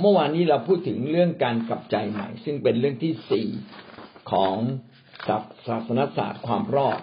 [0.00, 3.48] เมื่อวานนี้เราพูดถึงเรื่องการกลับใจใหม่ ซึ่งเป็นเรื่องที่สี่
[4.32, 4.56] ของ
[5.66, 6.98] ศาสนศาสตร์ความรอด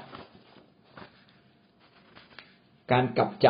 [2.92, 3.50] การกลับใจ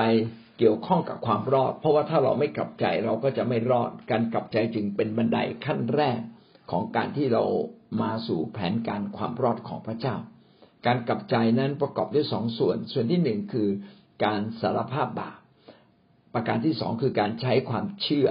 [0.60, 6.20] เกี่ยวข้องกับความรอด เพราะว่าถ้าเราไม่กลับใจเราก็จะไม่รอด การกลับใจจึงเป็นบันไดขั้นแรก
[6.72, 7.44] ของการที่เรา
[8.02, 10.16] มาสู่แผนการความรอดของพระเจ้า
[10.86, 13.70] การกลับใจนั้นประกอบด้วยสองส่วน ส่วนที่หนึ่งคือ
[14.24, 15.38] การสารภาพบาป
[16.34, 18.30] ประการที่สองคือการใช้ความเชื่อ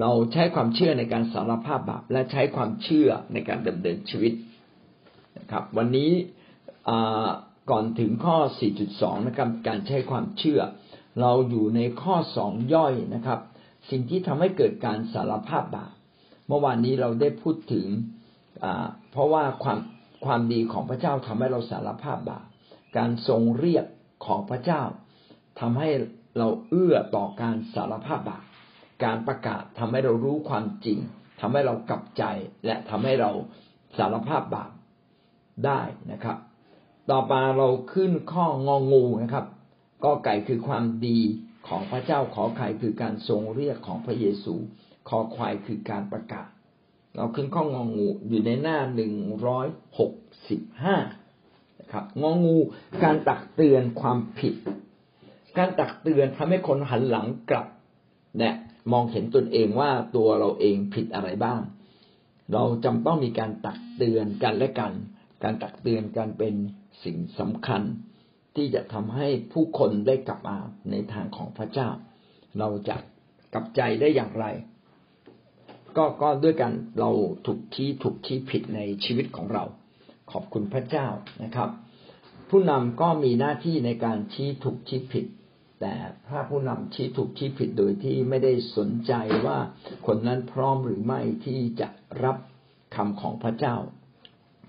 [0.00, 4.32] เราใช้ความเชื่อในการสารภาพบาปและใช้ความเชื่อในการดำเนินชีวิต
[5.38, 6.10] นะครับ วันนี้
[7.70, 8.36] ก่อนถึงข้อ
[8.82, 10.60] 4.2 นะครับการใช้ความเชื่อ
[11.20, 13.40] เราอยู่ในข้อสองย่อยนะครับ
[13.90, 15.92] สิ่งที่ทำให้เกิดการสารภาพบาป
[16.48, 17.86] เมื่อวานนี้เราได้พูดถึง
[19.10, 19.78] เพราะว่าความ
[20.26, 22.44] ความดีของพระเจ้าทำให้เราสารภาพบาป
[22.96, 23.84] การทรงเรียก
[24.26, 24.82] ของพระเจ้า
[25.60, 25.88] ทำให้
[26.38, 28.42] เราเอื้อต่อการสารภาพบาป
[29.04, 30.98] การประกาศทำให้เรารู้ความจริง
[31.40, 32.24] ทำให้เรากลับใจ
[32.66, 33.30] และทำให้เรา
[33.98, 34.72] สารภาพบาป
[35.66, 35.80] ได้
[36.12, 36.36] นะครับ
[37.10, 39.46] ต่อมาเราขึ้นข้ององูนะครับ
[40.04, 41.20] ก็ไก่คือความดี
[41.68, 44.54] ของพระเจ้าขอไข่คือการทรงเรียกของพระเยซู
[45.08, 46.48] ขอควายคือการประกาศ
[47.16, 49.14] เราขึ้นข้ององูอยู่ในหน้าหนึ่ง
[49.46, 49.66] ร้อย
[49.98, 50.12] หก
[50.48, 50.96] สิบห้า
[51.80, 52.58] นะครับงองู
[53.04, 54.54] การตักเตือนความผิด
[55.58, 57.66] การตักเตือนทำให้คนหันหลังกลับ
[58.38, 58.54] เนี่ย
[58.92, 61.60] มองเห็นตนเองว่าตัวเราเองผิดอะไรบ้าง
[62.52, 64.92] เราจำต้องมีการตักเตือนกันและกัน
[65.42, 66.54] การตักเตือนกันเป็น
[67.04, 67.82] สิ่งสำคัญ
[68.56, 70.56] ที่จะทำให้ผู้คนได้กลับมา
[70.90, 71.88] ในทางของพระเจ้า
[72.58, 72.96] เราจะ
[73.54, 74.46] กลับใจได้อย่างไร
[75.96, 77.10] ก็ก็ด้วยกันเรา
[77.46, 79.64] ถูกชี้ถูกชี้ผิดในชีวิตของเรา
[80.30, 81.06] ขอบคุณพระเจ้า
[81.42, 81.70] นะครับ
[82.50, 85.24] ผู้นำก็มีหน้าที่ในการชี้ถูกชี้ผิด
[85.80, 85.94] แต่
[86.28, 89.12] ถ้าผู้นำชี้ถูกชี้ผิดโดยที่ไม่ได้สนใจ
[89.46, 89.58] ว่า
[90.06, 91.88] คนนั้นพร้อมหรือไม่ที่จะ
[92.24, 92.36] รับ
[92.96, 93.76] คำของพระเจ้า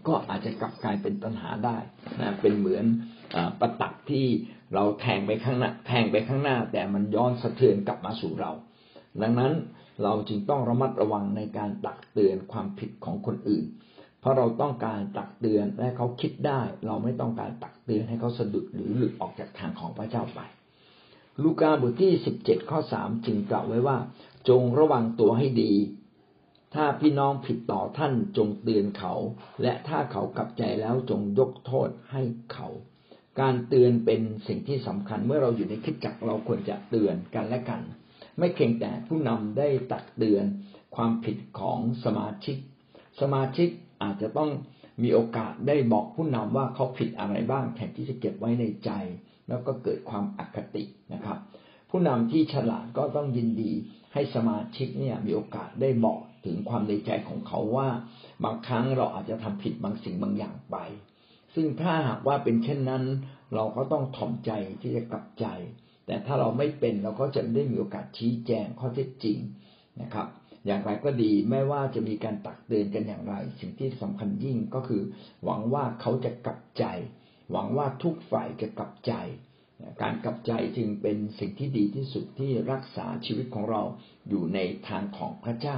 [0.08, 1.78] ก็อาจจะกลับกลายเป็นปัญหาได้
[2.20, 2.86] นะเป็นเหมือน
[3.60, 4.26] ประตักที่
[4.74, 8.52] เราแทงไปข้างหน้าแทงไปข้างหน้า แต่มันย้อนสะเทือนกลับมาสู่เรา
[9.22, 9.54] ดังนั้น
[10.04, 13.66] เราจึงต้องระมัดระวังในการตักเตือนความผิดของคนอื่น
[14.20, 20.42] เพราะเราต้องการตักเตือนให้เขาคิดได้ เราไม่ต้องการตักเตือนให้เขาสะดุดหรือหลุดออกจากทางของพระเจ้าไป
[21.44, 23.98] ลูกาบทที่สิบเจ็ดข้อสามจึงกล่าวไว้ว่า
[24.50, 25.74] จงระวังตัวให้ดี
[26.74, 29.14] ถ้าพี่น้องผิดต่อท่านจงเตือนเขา
[29.62, 32.22] และถ้าเขากลับใจแล้วจงยกโทษให้
[32.54, 32.68] เขา
[33.40, 37.82] การเตือนเป็นสิ่งที่สำคัญเมื่อเราอยู่ในคิดจักเราควรจะเตือนกันและกัน
[38.40, 40.46] ไม่เพียงแต่ผู้นำได้ตักเตือน
[40.96, 42.58] ความผิดของสมาชิก
[43.22, 43.70] สมาชิก
[44.04, 44.52] อาจจะต้อง
[45.04, 48.92] มีโอกาสได้บอกผู้นำว่าเขาผิดอะไรบ้างแทนที่จะเก็บไว้ในใจ
[49.50, 50.84] แล้วก็เกิดความอคติ
[51.14, 51.38] นะครับ
[51.90, 53.72] ผู้นำที่ฉลาดก็ต้องยินดี
[54.14, 57.88] ให้สมาชิกเนี่ยมีโอกาสได้บอกถึงความในใจของเขาว่า
[58.44, 60.78] บางครั้งเราอาจจะทำผิดบางสิ่งบางอย่างไป
[61.56, 63.04] ซึ่งถ้าหากว่าเป็นเช่นนั้น
[63.56, 64.52] เราก็ต้องถ่อมใจ
[64.82, 65.46] ที่จะกลับใจ
[66.06, 69.38] แต่ถ้าเราไม่เป็นเราก็จะได้มีโอกาสชี้แจงข้อเท็จจริง
[70.02, 70.28] นะครับ
[70.66, 75.02] อย่างไรก็ดีไม่ว่าจะมีการตักเตือนกันอย่างไร สิ่งที่สำคัญยิ่งก็คือ
[75.44, 76.84] หวังว่าเขาจะกลับใจ
[77.52, 79.14] หวังว่าทุกฝ่ายจะกลับใจ
[80.02, 83.82] การกลับใจจึงเป็นสิ่งที่ดีที่สุดที่รักษาชีวิตของเรา
[84.30, 85.78] อยู่ในทางของพระเจ้า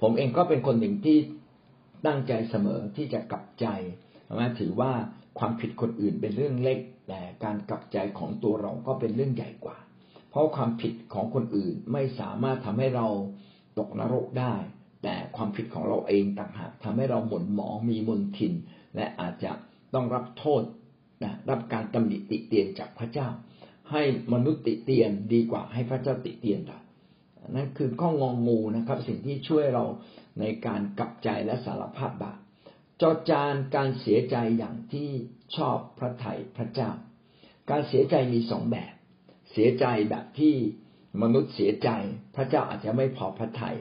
[0.00, 1.18] ผมเองก็เป็นคนหนึ่งที่
[2.06, 3.66] ตั้งใจเสมอที่จะกลับใจ
[4.38, 4.92] นะถือว่า
[5.38, 9.76] ความผิดคนอื่นเป็นเรื่องเล็ก แต่การกลับใจของตัวเราก็เป็นเรื่องใหญ่กว่า
[10.30, 13.06] เพราะความผิดของคนอื่นไม่สามารถทำให้เรา
[13.78, 14.54] ตกนรกได้
[15.02, 18.52] แต่ความผิดของเราเองต่างหากทำให้เราหม่นหมองมีมนทิน
[18.96, 19.52] และอาจจะ
[19.94, 20.62] ต้องรับโทษ
[21.24, 23.28] นะรับการตำหนิติเตียนจากพระเจ้า
[23.90, 26.80] ให้มนุษย์ติเตียนดีกว่าให้พระเจ้าติเตียนเรา
[27.56, 29.84] นั่นคือข้องงงูนะครับ สิ่งที่ช่วยเรา
[30.40, 32.38] ในการกลับใจและสารภาพบาป
[33.00, 35.08] จอจานการเสียใจอย่างที่
[35.56, 36.90] ชอบพระไถ่พระเจ้า
[37.70, 38.92] การเสียใจมีสองแบบ
[39.52, 40.54] เสียใจแบบที่
[41.22, 41.90] มนุษย์เสียใจ
[42.36, 43.76] พระเจ้าอาจจะไม่พอพระทยัย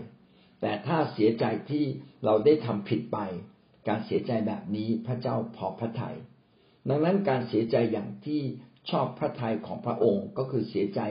[0.61, 1.85] แต่ถ้าเสียใจที่
[2.25, 3.17] เราได้ทำผิดไป
[3.87, 6.15] การเสียใจแบบนี้พระเจ้าพอพระทยัย
[6.89, 8.41] ดังนั้นการเสียใจอย่างที่
[8.89, 11.01] ชอบพระทัยของพระองค์ก็คือเสียใจ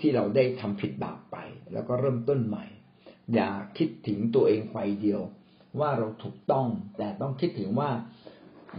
[0.00, 1.36] ที่เราได้ทำผิดบาปไป
[1.72, 2.64] แล้วก็เริ่มต้นใหม่
[3.34, 5.20] อย่าคิดถึงตัวเองไฟเดียว
[5.80, 6.66] ว่าเราถูกต้อง
[6.98, 7.90] แต่ต้องคิดถึงว่า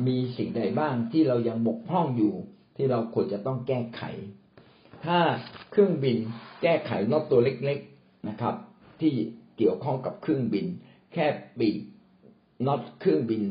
[0.07, 2.33] มีสิ่งใดบ้างที่เรายังบกพร่องอยู่
[2.75, 4.03] ที่เราควรจะต้องแก้ไข
[5.05, 5.19] ถ้า
[5.71, 6.17] เครื่องบิน
[6.63, 8.55] แก้ไขน็อตตัวเล็ก ๆนะครับ
[9.01, 9.13] ที่
[9.57, 10.65] เกี่ยวข้องกับเครื่องบิน
[11.13, 11.25] แค่
[11.59, 11.79] ปีก
[12.65, 13.43] น็อตเครื่องบิน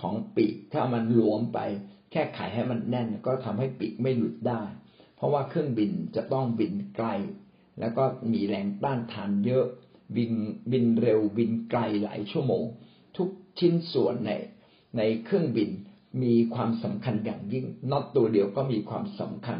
[0.00, 1.58] ของปีก ถ้ามันหลวมไป
[2.12, 4.62] แค่ไขให้มันแน่น ก็ทำให้ปีกไม่หลุดได้
[5.16, 7.08] เพราะว่าเครื่องบินจะต้องบินไกล
[7.80, 9.64] แล้วก็มีแรงต้านทานเยอะ
[10.16, 10.32] บิน
[10.72, 12.62] บินเร็วบินไกลหลายชั่วโมง
[13.16, 13.28] ทุก
[13.58, 14.30] ชิ้นส่วนใน
[14.96, 15.70] ในเครื่องบิน
[16.22, 19.58] มีความสำคัญอย่างยิ่งน็อตตัวเดียวก็มีความสำคัญ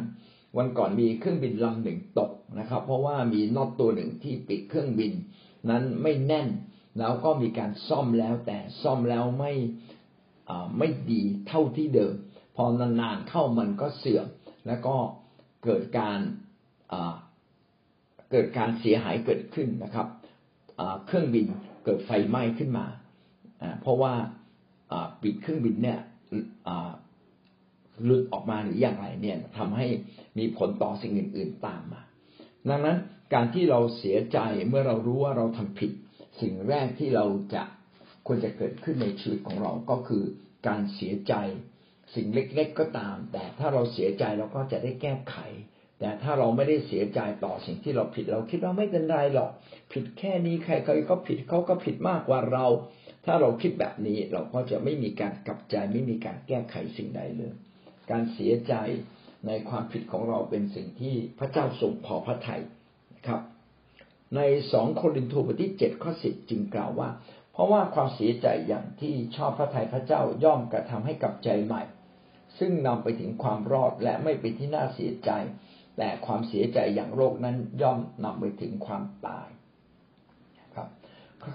[0.56, 5.12] วันก่อนมีเครื่องบินลำหนึ่งตกนะครับ เพราะว่ามีน็อตตัวหนึ่งที่ปิดเครื่องบิน
[5.70, 6.48] นั้นไม่แน่น
[6.98, 9.52] แล้วก็มีการซ่อมแล้วแต่ซ่อมแล้วไม่
[10.78, 12.14] ไม่ดีเท่าที่เดิม
[12.56, 14.26] พอนานๆเข้ามันก็เสื่อม
[14.66, 14.96] แล้วก็
[15.64, 16.18] เกิดการ
[18.30, 20.06] เกิดการเสียหายเกิดขึ้นนะครับ
[21.06, 21.46] เครื่องบิน
[21.84, 22.86] เกิดไฟไหม้ขึ้นมา
[23.80, 24.12] เพราะว่า
[25.22, 26.00] ปิดเครื่องบินเนี่ย
[28.04, 29.86] หลุดออกมาหรืออย่างไรเนี่ยทำให้
[30.38, 32.00] มีผลต่อสิ่งอื่น ๆตามมา
[32.68, 32.98] ดังนั้น
[33.34, 35.90] การที่เราเสียใจเมื่อเรารู้ว่าเราทำผิด
[36.40, 37.62] สิ่งแรกที่เราจะ
[38.26, 40.24] ควรจะเกิดขึ้นในชีวิตของเราก็คือ
[40.68, 41.34] การเสียใจ
[42.14, 45.36] สิ่งเล็ก ๆก็ตาม แต่ถ้าเราเสียใจเราก็จะได้แก้ไข
[46.00, 49.50] แต่ถ้าเราไม่ได้เสียใจต่อสิ่งที่เราผิดเราคิดว่าไม่เป็นไรหรอก
[49.92, 52.66] ผิดแค่นี้ใครๆก็ผิดเขาก็ผิดมากกว่าเรา
[53.24, 57.54] ถ้าเราคิดแบบนี้เราก็จะไม่มีการกลับใจไม่มีการแก้ไขสิ่งใดเลย
[58.10, 58.74] การเสียใจ
[59.46, 62.62] ในความผิดของเราเป็นสิ่งที่พระเจ้าทรงพอพระทัย
[63.26, 63.40] ครับ
[64.36, 64.40] ใน
[64.72, 67.08] สองโครินธ์บทที่เจ็ดข้อสิบจึงกล่าวว่า
[67.52, 71.82] เพราะว่าความเสียใจอย่างที่ชอบพระทัยพระเจ้าย่อมกระทำให้กับใจใหม่
[72.58, 75.30] ซึ่งนำไปถึงความรอดและไม่เป็นที่น่าเสียใจ
[75.96, 79.48] แต่ความเสียใจอย่างโรคนั้นย่อมนำไปถึงความตาย
[80.74, 80.88] ครับ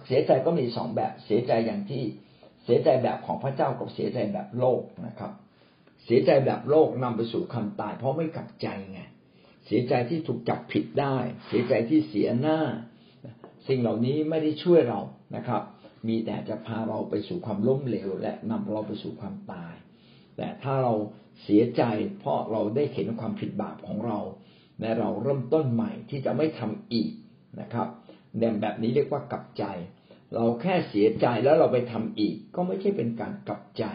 [0.07, 2.03] เสียใจก็มีสองแบบเสียใจอย่างที่
[2.63, 5.31] เสียใจแบบของพระเจ้ากับเสียใจแบบโลกนะครับ
[6.05, 9.01] เสียใจแบบโลกนำไปสู่ความตาย เพราะไม่กลับใจไง
[9.65, 11.15] เสียใจที่ถูกจับผิดได้
[11.47, 12.59] เสียใจที่เสียหน้า
[13.67, 15.01] สิ่งเหล่านี้ไม่ได้ช่วยเรา
[15.35, 15.61] นะครับ
[16.07, 19.73] มีแต่จะพาเราไปสู่ความล้มเหลว และนำเราไปสู่ความตาย
[20.37, 20.93] แต่ถ้าเรา
[21.43, 21.83] เสียใจ
[22.19, 24.19] เพราะเราได้เห็นความผิดบาปของเรา
[24.81, 27.11] และเราเริ่มต้นใหม่ที่จะไม่ทำอีก
[27.61, 27.87] นะครับ
[28.39, 29.63] แนวแบบนี้เรียกว่ากลับใจ
[30.33, 33.85] เราแค่เสียใจแล้วเราไปทำอีก ก็ไม่ใช่เป็นการกลับใจ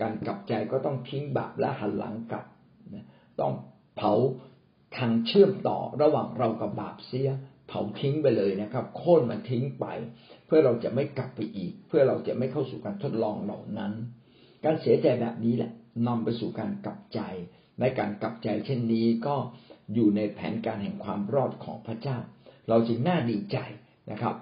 [0.00, 2.46] การกลับใจก็ต้องทิ้งบาปและหันหลังกลับ
[3.40, 3.52] ต้อง
[3.96, 4.12] เผา
[4.96, 7.30] ทางเชื่อมต่อระหว่างเรากับบาปเสีย
[7.68, 9.86] เผาทิ้งไปเลยนะครับ โค่นมันทิ้งไป
[10.46, 13.92] เพื่อเราจะไม่กลับไปอีก เพื่อเราจะไม่เข้าสู่การทดลองเหล่านั้น
[14.64, 15.72] การเสียใจแบบนี้แหละ
[16.06, 17.20] นำไปสู่การกลับใจ
[17.80, 19.36] ในการกลับใจเช่นนี้ก็
[19.94, 22.18] อยู่ในแผนการแห่งความรอดของพระเจ้า
[22.68, 23.58] เราจึงน่าดีใจ
[24.10, 24.34] นะครับ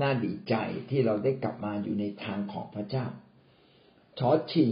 [0.00, 0.54] น่าดีใจ
[0.90, 3.06] ที่เราได้กลับมาอยู่ในทางของพระเจ้า
[4.18, 4.70] ชอชิง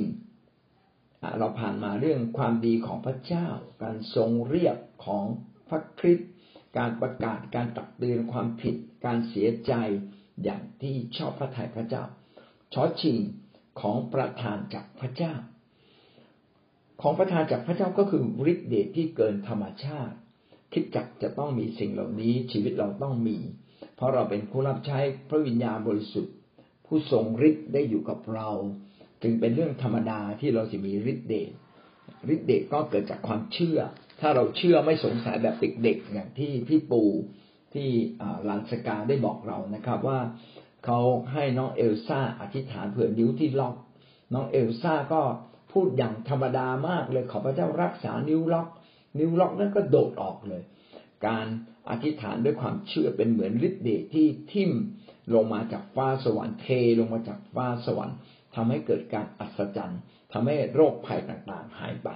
[1.38, 3.48] เราผ่านมาเรื่องความดีของพระเจ้า
[3.82, 4.76] การทรงเรียก
[5.06, 5.24] ของ
[5.68, 6.30] พระคริสต์
[6.78, 8.74] การประกาศการตักเตือนความผิด
[9.04, 9.72] การเสียใจ
[10.44, 12.04] อย่างที่ชอบพระทัยพระเจ้า
[12.72, 13.18] ชอชิง
[13.80, 15.34] ของประทานจากพระเจ้า
[17.02, 18.22] ของประทานจากพระเจ้าก็คือ
[18.52, 20.16] ฤทธิ์เดชที่เกินธรรมชาติ
[20.72, 23.38] คิดจักจะต้องมีสิ่งเหล่านี้ชีวิตเราต้องมี
[23.96, 26.34] เพราะเราเป็นผู้รับใช้พระวิญญาณบริสุทธิ์
[26.86, 28.48] ผู้ทรงฤทธิ์ได้อยู่กับเรา
[29.22, 31.50] จึงเป็นเรื่องธรรมดาที่เราจะมีฤทธิเดช
[32.34, 33.78] ฤทธิเดชก็เกิดจากความเชื่อ
[34.20, 37.02] ถ้าเราเชื่อไม่สงสัยแบบเด็กๆอย่างที่พี่ปู
[37.74, 37.88] ที่
[38.48, 40.20] ลานสกาได้บอกเรานะครับ ว่า
[40.84, 41.00] เขา
[41.32, 43.74] ให้น้องเอลซ่าอธิษฐานเผื่อนิ้วที่ล็อก
[44.34, 45.22] น้องเอลซ่าก็
[45.72, 48.68] พูดอย่างธรรมดามากเลยขอพระเจ้ารักษานิ้วล็อก
[49.18, 50.62] นิ้วล็อกนั้นก็โดดออกเลย
[51.26, 51.46] การ
[51.90, 54.72] อธิษฐานด้วยความเชื่อเป็นเหมือนฤทธิ์เดชที่ทิ่ม
[55.34, 56.66] ลงมาจากฟ้าสวรรค์เท
[56.98, 58.16] ลงมาจากฟ้าสวรรค์
[58.54, 60.00] ทำให้เกิดการอัศจรรย์
[60.32, 62.08] ทำให้โรคภัยต่างๆ หายไป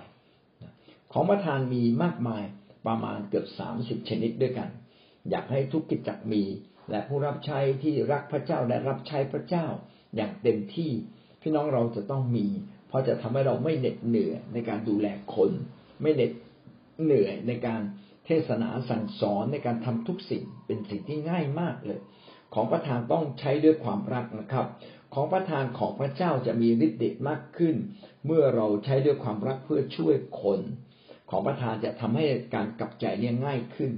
[1.13, 2.45] ของประทานมีมากมาย
[2.87, 4.69] ประมาณเกือบสามสิบชนิดด้วยกัน
[5.31, 6.43] อยากให้ทุกกิจจักมี
[6.91, 9.67] และผู้รับใช้ที่รักพระเจ้าและรับใช้พระเจ้า
[10.17, 10.91] อย่างเต็มที่
[11.43, 12.47] พี่น้องเราจะต้องมี
[12.89, 15.51] เพราะจะทำให้เราไม่เหน็ดเหนื่อยในการดูแลคน
[16.03, 16.33] ไม่เหน็ด
[17.05, 17.81] เหนื่อยในการ
[18.27, 22.01] เทศนาสั่งสอนในการทำทุกสิ่งเป็นสิ่งที่ง่ายมากเลย
[22.55, 24.67] ของประธานต้องใช้ด้วยความรักนะครับ
[25.15, 27.77] ของประธานของพระเจ้าจะมีฤทธิ์เดชมากขึ้น
[28.27, 30.61] เมื่อเราใช้ด้วยความรักเพื่อช่วยคน
[31.31, 33.91] ของประธานจะทำให้การกลับใจเนี่ยง่ายขึ้น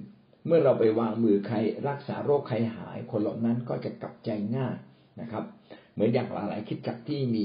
[0.46, 1.56] เมื่อเราไปวางมือใคร
[1.88, 4.76] รักษาโรคใครหาย คนเหล่านั้นก็จะกลับใจง่าย
[5.20, 5.44] นะครับ
[5.92, 7.44] เหมือนอย่างหลายๆคิดจักที่มี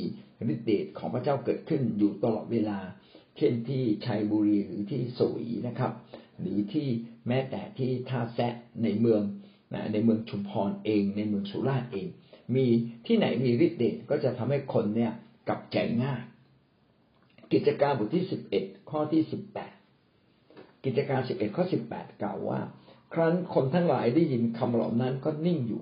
[0.53, 2.79] ฤทธิ์เดชของพระเจ้าเกิดขึ้นอยู่ตลอดเวลา
[3.37, 5.91] เช่นที่ชัยบุรีหรือที่สวีนะครับ
[6.39, 6.87] หรือที่
[7.27, 9.21] แม้แต่ที่ท่าแซะในเมือง
[9.93, 12.07] ในเมืองชุมพรเอง ในเมืองสุราษฎร์เอง
[12.55, 12.67] มี
[13.05, 15.11] ที่ไหนมีฤทธิ์เดชก็จะทำให้คนเนี่ย
[15.47, 16.21] กลับใจง่าย
[17.53, 19.73] กิจการบทที่สิบเอ็ดข้อที่สิบแปด
[20.85, 22.59] กิจการสิบเอ็ดข้อสิบแปดกล่าวว่า
[23.13, 25.81] ครั้นคนทั้งหลายได้ยินคำเหล่านั้นก็นิ่งอยู่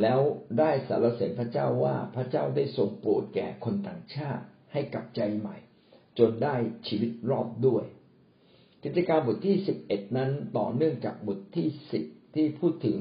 [0.00, 0.20] แล้ว
[0.58, 5.56] ได้สารเสด็จพระเจ้าว่าพระเจ้าได้ทรงโปรดแก่คนต่างชาติให้กลับใจใหม่
[6.18, 6.54] จนได้
[6.86, 7.84] ชีวิตรอดด้วย
[8.84, 12.04] กิจการบทที่สิบเอ็ดนั้นต่อเนื่องจากบทที่สิบ
[12.34, 12.98] ที่พูดถึง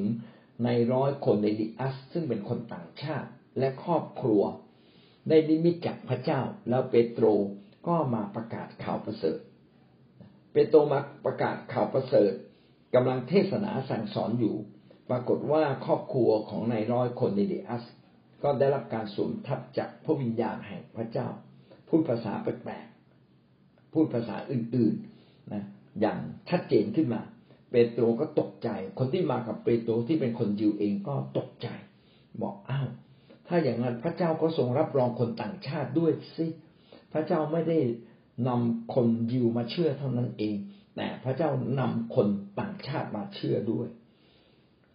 [0.64, 4.42] ในร้อยคนในดิอัส ซึ่งเป็นคนต่างชาติและครอบครัว
[5.30, 7.26] ได้นิมิตจากพระเจ้า แล้วเปโตร
[7.88, 9.40] ก็มาประกาศข่าวประเสริฐ
[10.52, 12.32] เปโตรมาประกาศข่าวประเสริฐ
[12.96, 14.56] กำลังเทศนาสั่งสอนอยู่
[15.10, 17.84] ปรากฏว่าครอบครัวของนายร้อยคนในดิอัส
[18.44, 21.28] ก็ได้รับการสวมทับจากพระวิญญาณแห่งพระเจ้า
[21.88, 25.64] พูดภาษาแปลกๆพูดภาษาอื่นๆนะ
[26.02, 27.22] อย่างชัดเจนขึ้นมา
[27.72, 31.68] เปโตรก็ตกใจ คนที่มากับเปโตรที่เป็นคนยิวเองก็ตกใจ
[32.42, 32.88] บอกอ้าว
[33.48, 36.46] ถ้าอย่างนั้นพระเจ้าก็ทรงรับรองคนต่างชาติด้วยสิ
[37.14, 37.80] พระเจ้าไม่ได้
[38.48, 40.56] นำคนยิวมาเชื่อเท่านั้นเอง
[40.96, 41.50] แต่พระเจ้า
[41.80, 42.28] นำคน
[42.60, 43.88] ต่างชาติมาเชื่อด้วย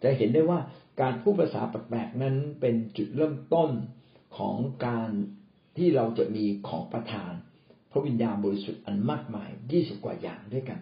[0.03, 0.59] จะเห็นได้ว่า
[1.01, 3.69] การพูดภาษาแปลกๆนั้นเป็นจุดเริ่มต้น
[4.37, 4.55] ของ
[4.85, 5.09] การ
[5.77, 7.31] ที่เราจะมีของประทาน
[7.91, 10.79] พระวิญญาณบริสุทธิ์อันมากมายยี่สิบกว่าอย่างด้วยกัน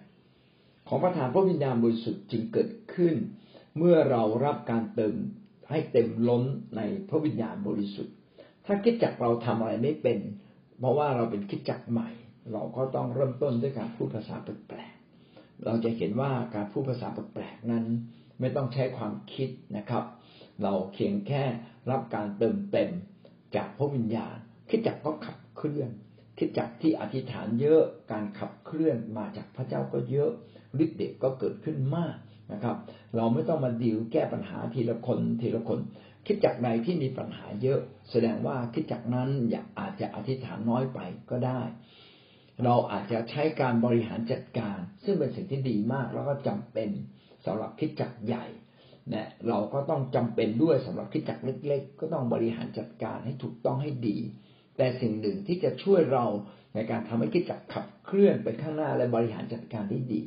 [0.87, 3.15] ของประทานพระวิญญาณบริสุทธิ์จึงเกิดขึ้น
[3.77, 5.15] เมื่อเรารับการเติม
[5.69, 6.43] ให้เต็มล้น
[6.77, 8.13] ในพระวิญญาณบริสุทธิ์
[8.65, 10.19] ถ้าคิดจักเราทำอะไรไม่เป็น
[10.79, 12.09] เพราะว่าเราเป็นคิดจักใหม่
[12.53, 17.85] เราก็ต้องเริ่มต้นด้วยการพูดภาษาแปลกๆเราจะเห็นว่าการพูดภาษาแปลกๆนั้น
[18.39, 20.03] ไม่ต้องใช้ความคิดนะครับ
[20.63, 21.43] เราเพียงแค่
[21.91, 22.89] รับการเติมเต็ม
[23.55, 24.35] จากพระวิญญาณ
[24.69, 25.89] คิดจักก็ขับเคลื่อน
[26.37, 30.31] คิดจักที่อธิษฐานเยอะการขับเคลื่อนมาจากพระเจ้าก็เยอะ
[30.83, 32.15] ฤทธิ์เดชก็เกิดขึ้นมาก
[32.53, 32.77] นะครับ
[33.15, 35.79] เราไม่ต้องมาดิวแก้ปัญหาทีละคนทีละคน
[36.25, 37.79] คิดจักใดที่มีปัญหาเยอะ
[38.11, 41.61] แสดงว่าคิดจักนั้นอยากอาจจะอธิษฐานน้อยไปก็ได้
[42.63, 46.89] เราอาจจะใช้การบริหารจัดการ ซึ่งเป็นสิ่งที่ดีมากแล้วก็จำเป็น
[47.45, 48.45] สำหรับคิดจักใหญ่
[49.13, 54.17] นะเราก็ต้องจำเป็นด้วยสำหรับคิดจักเล็ก ๆ ก็ต้องบริหารจัดการให้ถูกต้องให้ดี
[54.77, 56.25] แต่สิ่งหนึ่งที่จะช่วยเรา
[56.73, 60.21] ในการทำให้กิจจักขับเคลื่อนไปข้างหน้าและบริหารจัดการได้ดี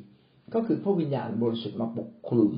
[0.55, 2.53] ก็คือพระวิญญาณบริสุทธิ์มาปกคลุม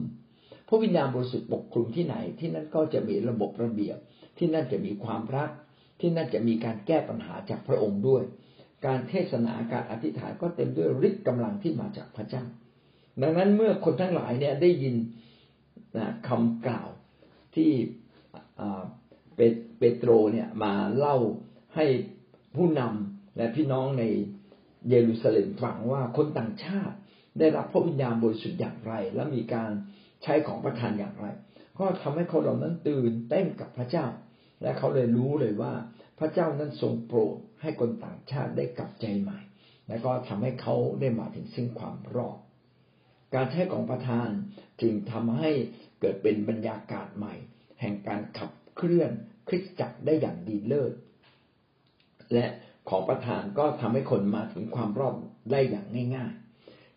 [0.68, 3.96] พระวิญญาณบริสุทธิ์ปกคลุมที่ไหน ที่นั่นก็จะมีระบบระเบียบ
[4.38, 5.50] ที่นั่นจะมีความรัก
[6.00, 8.22] ที่นั่นจะมีการแก้ปัญหาจากพระองค์ด้วย
[8.86, 12.44] การเทศนาการอธิษฐานก็เต็มด้วยฤทธิ์กำลังที่มาจากพระเจ้า
[13.22, 14.94] ดังนั้นเมื่อคนทั้งหลายเนี่ยได้ยิน
[16.28, 16.88] คำกล่าว
[17.54, 17.70] ที่
[19.78, 21.16] เปโตรเนี่ยมาเล่า
[21.76, 21.86] ให้
[22.56, 24.04] ผู้นำและพี่น้องใน
[24.88, 26.96] เยรูซาเล็มฟังว่าคนต่างชาติ
[27.40, 29.70] ได้รับพระวิญญาณบริสุทธิ์อย่างไร และมีการ
[30.22, 31.26] ใช้ของประทานอย่างไร
[31.78, 34.06] ก็ทำให้เขาเหล่านั้นตื่นเต้นกับพระเจ้า
[34.62, 35.72] และเขาเลยรู้เลยว่า
[36.18, 39.38] พระเจ้านั้นทรงโปรดให้คนต่างชาติได้กลับใจใหม่
[39.88, 42.38] และก็ทำให้เขาได้มาถึงซึ่งความรอด
[43.34, 44.30] การใช้ของประทาน
[44.80, 45.50] จึงทำให้
[46.00, 47.34] เกิดเป็นบรรยากาศใหม่
[47.80, 49.10] แห่งการขับเคลื่อน
[49.48, 50.92] คริสตจักรได้อย่างดีเลิศ
[52.32, 52.46] และ
[52.90, 55.14] ของประทานก็ทำให้คนมาถึงความรอด
[55.52, 56.49] ได้อย่างง่าย ๆ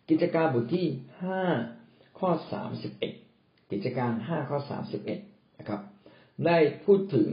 [0.10, 0.88] กิจการบทที่
[1.24, 1.42] ห้า
[2.20, 3.14] ข้อสามสิบเอ็ด
[3.72, 5.20] กิจการห้าข้อสามสิบเอ็ด
[5.60, 5.82] นะครับ
[6.46, 7.30] ได้พูดถึง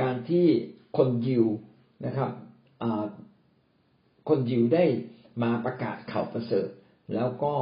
[0.00, 0.46] การที่
[0.96, 1.46] คนยิว
[2.06, 2.30] นะครับ
[4.28, 4.84] คนยิวได้
[5.42, 6.68] มาประกาศข่าวประเสริฐ
[7.14, 7.54] แล้วก็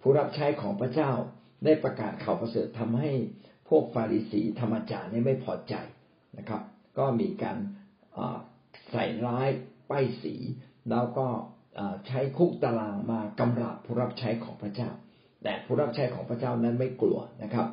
[0.00, 1.10] ผู้รับใช้ของพระเจ้า
[1.64, 3.10] ได้ประกาศข่าวประเสริฐทำให้
[3.68, 5.74] พวกฟาริสีธรรมจารย์ไม่พอใจ
[6.38, 6.62] นะครับ
[6.98, 7.58] ก็มีการ
[8.90, 9.48] ใส่ร้าย
[9.90, 10.34] ป้ายสี
[10.90, 11.26] แล้วก็
[12.06, 14.90] ใช้คุกตารางมากำราบผู้รับใช้ของพระเจ้า
[15.42, 17.66] แต่ผู้รับใช้ของพระเจ้านั้นไม่กลัวนะครับ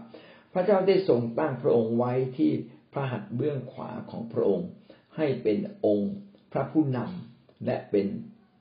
[0.53, 2.51] พระเจ้าได้ทรงตั้งพระองค์ไว้ที่
[2.93, 4.67] พระหัตถ์เบื้องขวาของพระองค์
[5.15, 6.13] ให้เป็นองค์
[6.51, 8.07] พระผู้นำและเป็น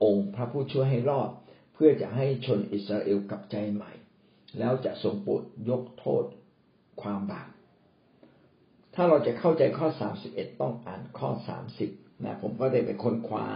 [0.05, 1.31] องค์พระผู้ช่วยให้รอด
[1.75, 3.93] เพื่อจะให้ชนอิสราเอลกลับใจใหม่
[4.59, 6.25] แล้วจะทรงโปรดยกโทษ
[7.02, 7.49] ความบาป
[8.95, 11.90] ถ้าเราจะเข้าใจข้อสามสิบเอ็ดต้องอ่านข้อสามสิบ
[12.25, 13.47] นะผมก็ได้ไปค้นคว้า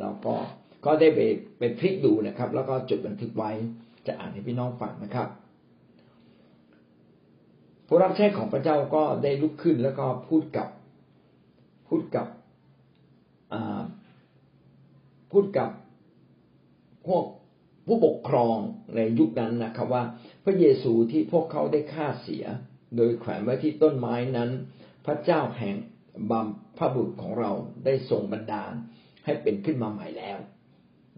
[0.00, 0.34] แล้วก็
[0.84, 1.20] ก็ได้ไป
[1.58, 3.50] ไปพลิกดูนะครับ แล้วก็จดบันทึกไว้
[4.06, 5.28] จะอ่านให้พี่น้องฟังนะครับ
[7.86, 10.68] ผู้รับใช้ของพระเจ้าก็ได้ลุกขึ้นแล้วก็พูดกับ
[11.88, 12.26] พูดกับ
[15.30, 15.70] พูดกับ
[17.06, 17.24] พวก
[17.86, 18.56] ผู้ปกครอง
[18.96, 20.02] ในยุคนั้นนะครับ ว่า
[20.44, 22.44] พระเยซูที่พวกเขาได้ฆ่าเสีย
[22.96, 24.50] โดยแขวนไว้ที่ต้นไม้นั้น
[25.06, 25.76] พระเจ้าแห่ง
[26.30, 26.40] บา
[26.78, 27.50] พระบุตรของเรา
[27.84, 28.72] ได้ทรงบันดาล
[29.24, 30.38] ให้เป็นขึ้นมาใหม่แล้ว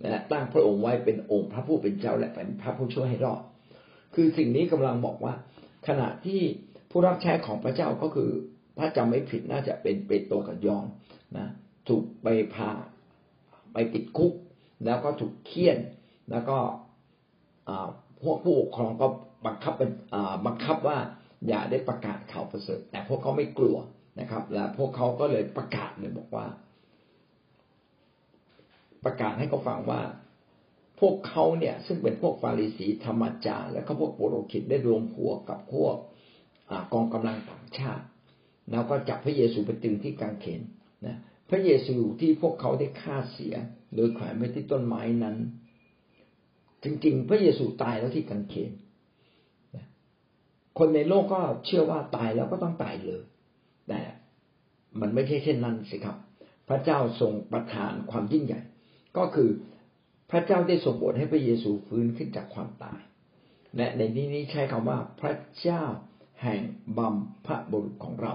[0.03, 3.43] และตั้งพระองค์ไว้เป็นองค์พระผู้เป็นเจ้าและเป็นพระผู้ช่วยให้รอด
[4.15, 5.35] คือสิ่งนี้กำลังบอกว่า
[5.89, 6.41] ขณะที่
[6.91, 8.31] ผู้รับใช้ของพระเจ้าก็คือ
[8.79, 10.85] ถ้าจำไม่ผิดน่าจะเป็นเปโตรกับยอง
[11.37, 11.49] นะ
[11.89, 12.71] ถูกไปพา
[13.73, 14.33] ไปติดคุก
[14.85, 15.79] แล้วก็ถูกเคี่ยน
[16.31, 16.59] แล้วก็
[18.23, 19.07] พวกผู้ปกครองก็
[19.47, 19.75] บังคับ
[20.47, 20.99] บังคับว่า
[21.49, 23.77] อย่าได้ประกาศข่าวประเสริฐ แต่พวกเขาไม่กลัว
[24.21, 26.47] นะครับ และพวกเขาก็เลยประกาศเลยบอกว่า
[29.05, 30.01] ประกาศให้เขาฟังว่า
[31.01, 35.97] พวกเขาเนี่ยซึ่งเป็นพวกฟาริสีธรรมจารและก็พวกโปโรคิดได้รวมหัวกับพวก
[36.93, 38.05] กองกำลังต่างชาติ
[38.71, 40.63] แล้วก็จับพระเยซูไปตึงที่กางเขน
[41.07, 41.17] นะ
[41.51, 43.55] พระเยซูที่พวกเขาได้ฆ่าเสีย
[43.95, 45.37] โดยแขวนไว้ที่ต้นไม้นั้น
[46.85, 48.73] จริงๆ พระเยซูตายแล้วที่กางเขน
[50.79, 53.23] คนในโลกก็เชื่อว่าตายแล้วก็ต้องตายเลย
[53.89, 54.01] แต่
[55.01, 56.17] มันไม่ใช่เช่นนั้นสิครับ
[56.69, 58.61] พระเจ้าทรงประทานความยิ่งใหญ่
[59.19, 59.51] ก็คือ
[60.31, 63.01] พระเจ้าได้ทรงโปรดให้พระเยซูฟื้นขึ้นจากความตาย
[63.77, 65.83] และในที่นี้ใช้คำว่าพระเจ้า
[66.43, 66.61] แห่ง
[66.99, 67.15] บัม
[67.47, 68.35] พระบุรุษของเรา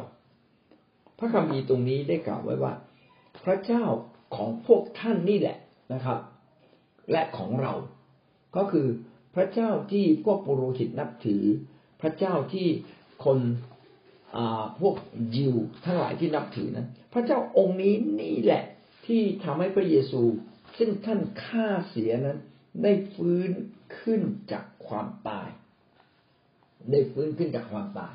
[1.18, 2.74] พระคัมภีร์ตรงนี้ได้กล่าวไว้ว่า
[3.46, 3.84] พระเจ้า
[4.36, 5.58] ของพวกท่านนี่แหละ
[5.94, 6.20] นะครับ
[7.12, 7.74] และของเรา
[8.56, 8.88] ก็คือ
[9.36, 11.44] พระเจ้าที่พวกปุโรหิตนับถือ
[12.02, 12.68] พระเจ้าที่
[13.26, 13.40] คน
[14.82, 14.96] พวก
[15.36, 15.56] ยิว
[15.86, 18.64] ทั้งหลายที่นับถือนั้น พระเจ้าองค์นี้นี่แหละ
[19.06, 20.22] ที่ทำให้พระเยซู
[20.78, 22.38] ซึ่งท่านฆ่าเสียนั้น
[22.84, 23.50] ได้ฟื้น
[24.00, 25.50] ขึ้นจากความตาย
[26.92, 28.14] ได้ฟื้นขึ้นจากความตาย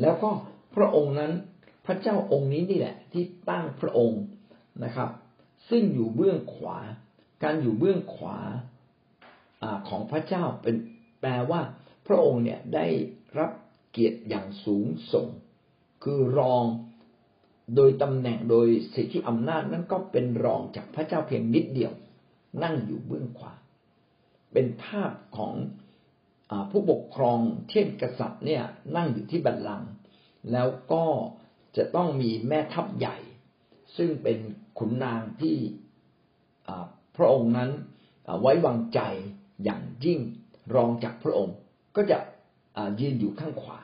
[0.00, 0.30] แล้วก็
[0.76, 1.32] พระองค์นั้น
[1.86, 4.22] พระเจ้าองค์นี้นี่แหละ ที่ตั้งพระองค์
[4.84, 5.10] นะครับ
[5.70, 6.78] ซึ่งอยู่เบื้องขวา
[7.42, 8.38] การอยู่เบื้องขวา
[9.62, 10.76] อของพระเจ้าเป็น
[11.20, 11.60] แปลว่า
[12.06, 12.86] พระองค์เนี่ยได้
[13.38, 13.50] รับ
[13.90, 15.28] เกียรติอย่างสูงส่ง
[16.04, 16.64] คือรอง
[17.76, 21.92] โดยตำแหน่งโดยสิทธิอำนาจนั้นก็เป็นรองจากพระเจ้าเพียงนิดเดียว
[22.62, 23.54] นั่งอยู่เบื้องขวา
[24.52, 25.54] เป็นภาพของ
[26.50, 27.38] อผู้ปกครอง
[27.70, 28.62] เช่นกษัตริย์เนี่ย
[28.96, 29.90] นั่งอยู่ที่บัลลังก์
[30.52, 31.04] แล้วก็
[31.76, 33.16] จะต้องมีแม่ทัพใหญ่
[33.96, 34.38] ซึ่งเป็น
[34.78, 35.56] ขุนนางที่
[37.16, 37.70] พระองค์นั้น
[38.40, 39.00] ไว้วางใจ
[39.64, 40.20] อย่างยิ่ง
[40.74, 41.56] รองจากพระองค์
[41.96, 42.18] ก็จะ
[43.00, 43.80] ยืนอยู่ข้างขวา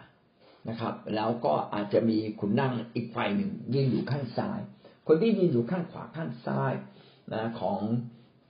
[0.68, 4.60] นะครับ แล้วก็อาจจะมีขุนนางอีกฝ่ายหนึ่งยืนอยู่ข้างซ้าย
[5.06, 6.72] คนที่ยืนอยู่ข้างขวาข้างซ้าย
[7.32, 7.80] นะของ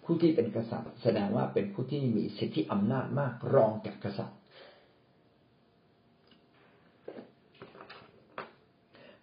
[0.04, 4.38] ผู้ที่เป็นกษัตริย์ แสดงว่าเป็นผู้ที่มีสิทธิอำนาจมากรองจากกษัตริย์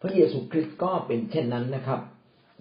[0.01, 2.01] พระเยซูคริสต์ก็เป็นเช่นนั้นนะครับ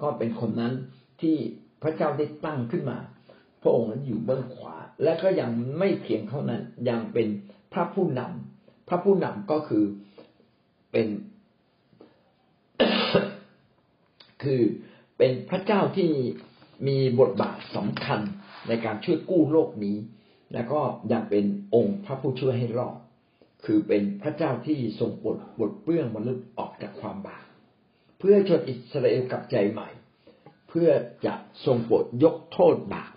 [0.03, 0.73] ก็เป็นคนนั้น
[1.21, 1.37] ที่
[1.83, 2.99] พระเจ้าได้ตั้งขึ้นมา
[3.63, 7.29] พระองค์นั้นอยู่เบื้องขวา และก็ยังไม่เพียงเท่านั้นยังเป็น
[7.73, 9.85] พระผู้นำพระผู้นำก็คือ
[10.93, 11.07] เป็น
[14.43, 14.63] คือ
[15.19, 16.11] เป็นพระเจ้าที่
[16.89, 18.21] มีบทบาทสำคัญ
[18.69, 19.97] ในการช่วยกู้โลกนี้
[20.55, 20.81] แล้วก็
[21.13, 22.97] ยังเป็นองค์พระผู้ช่วยให้รอด
[23.65, 27.45] คือเป็นพระเจ้าที่ทรงปลดปลดเปลื้องมนุษย์ออกจากความบาป
[28.19, 29.89] เพื่อชนอิสราเอลกลับใจใหม่
[30.69, 30.89] เพื่อ
[31.27, 33.13] จะทรงปลดยกโทษบาป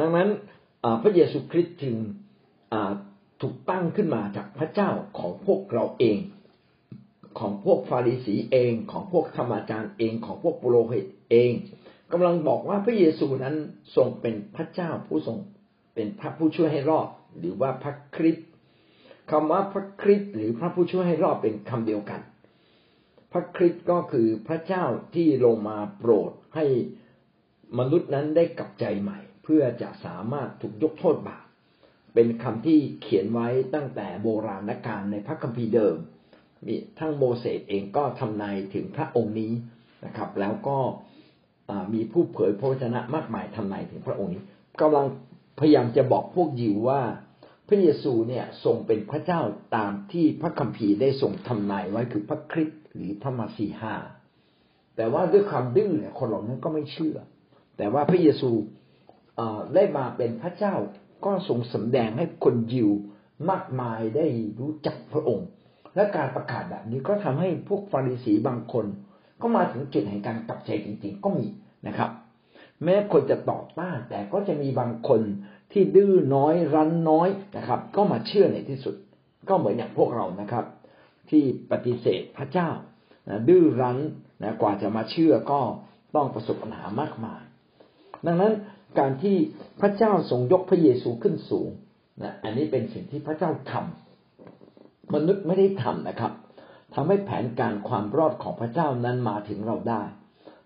[0.00, 0.28] ดังนั้น
[1.02, 1.96] พระเยซูคริสต์จึง
[3.40, 6.18] ถูกตั้งขึ้นมาจากพระเจ้าของพวกเราเอง
[7.38, 11.52] ของพวกฟาริสีเอง ของพวกธรรมจารย์เองของพวกปุโรหิตเอง
[12.12, 13.56] กำลังบอกว่าพระเยซูนั้น
[13.96, 15.38] ทรงเป็นพระเจ้าผู้ทรง
[15.94, 18.48] เป็นพระผู้ช่วยให้รอด หรือว่าพระคริสต์
[19.30, 22.20] คำว่าพระคริสต์หรือพระผู้ช่วยให้รอดเป็นคำเดียวกัน
[23.32, 26.64] พระคริสต์ก็คือพระเจ้าที่ลงมาโปรดให้
[27.78, 31.44] มนุษย์นั้นได้กลับใจใหม่ เพื่อจะสามารถถูกยกโทษบาป
[32.14, 35.96] เป็นคำที่เขียนไว้ตั้งแต่โบราณกาลในพระคัมภีร์เดิม
[36.66, 39.52] มีทั้งโมเสสเองก็ทำนายถึงพระองค์นี้
[40.04, 40.78] นะครับ แล้วก็
[41.94, 44.42] มีผู้เผยพระวจนะมากมายทำนายถึงพระองค์นี้
[44.80, 45.06] กำลัง
[45.58, 47.00] พยายามจะบอกพวกยิวว่า
[47.68, 49.40] พระเยซูเนี่ยทรงเป็นพระเจ้า
[49.76, 53.96] ตามที่พระคัมภีร์ได้ทรงทำนายไว้คือพระคริสต์หรือพระมาสีหา
[54.96, 57.16] แต่ว่าด้วยความดื้อเนี่ยคนเหล่านั้นก็ไม่เชื่อ
[57.76, 58.50] แต่ว่าพระเยซู
[59.74, 60.74] ได้มาเป็นพระเจ้า
[61.24, 62.90] ก็ทรงสำแดงให้คนยิว
[63.50, 64.26] มากมายได้
[64.60, 65.48] รู้จักพระองค์
[65.94, 68.86] และการประกาศแบบนี้ก็ทำให้พวกฟาริสีบางคน
[69.42, 71.46] ก็มาถึงจุดแห่งการกลับใจจริงๆก็มี
[71.86, 72.10] นะครับ
[72.84, 75.20] แม้คนจะต่อต้านแต่ก็จะมีบางคน
[75.72, 78.94] ที่ดื้อน้อยรั้นน้อยนะครับ ก็มาเชื่อในที่สุด
[79.48, 80.64] ก็เหมือนอย่างพวกเรานะครับ
[81.30, 82.68] ที่ปฏิเสธพระเจ้า
[83.48, 83.98] ดื้อรั้น
[84.42, 85.60] นะกว่าจะมาเชื่อก็
[86.14, 87.42] ต้องประสบปัญหามากมาย
[88.26, 88.52] ดังนั้น
[88.98, 89.36] การที่
[89.80, 91.68] พระเจ้าทรงยกพระเยซูขึ้นสูง
[92.22, 96.32] นะอันนี้เป็นสิ่งที่พระเจ้าทำมนุษย์ไม่ได้ทำนะครับ
[96.94, 100.02] ทำให้แผนการความรอดของพระเจ้านั้นมาถึงเราได้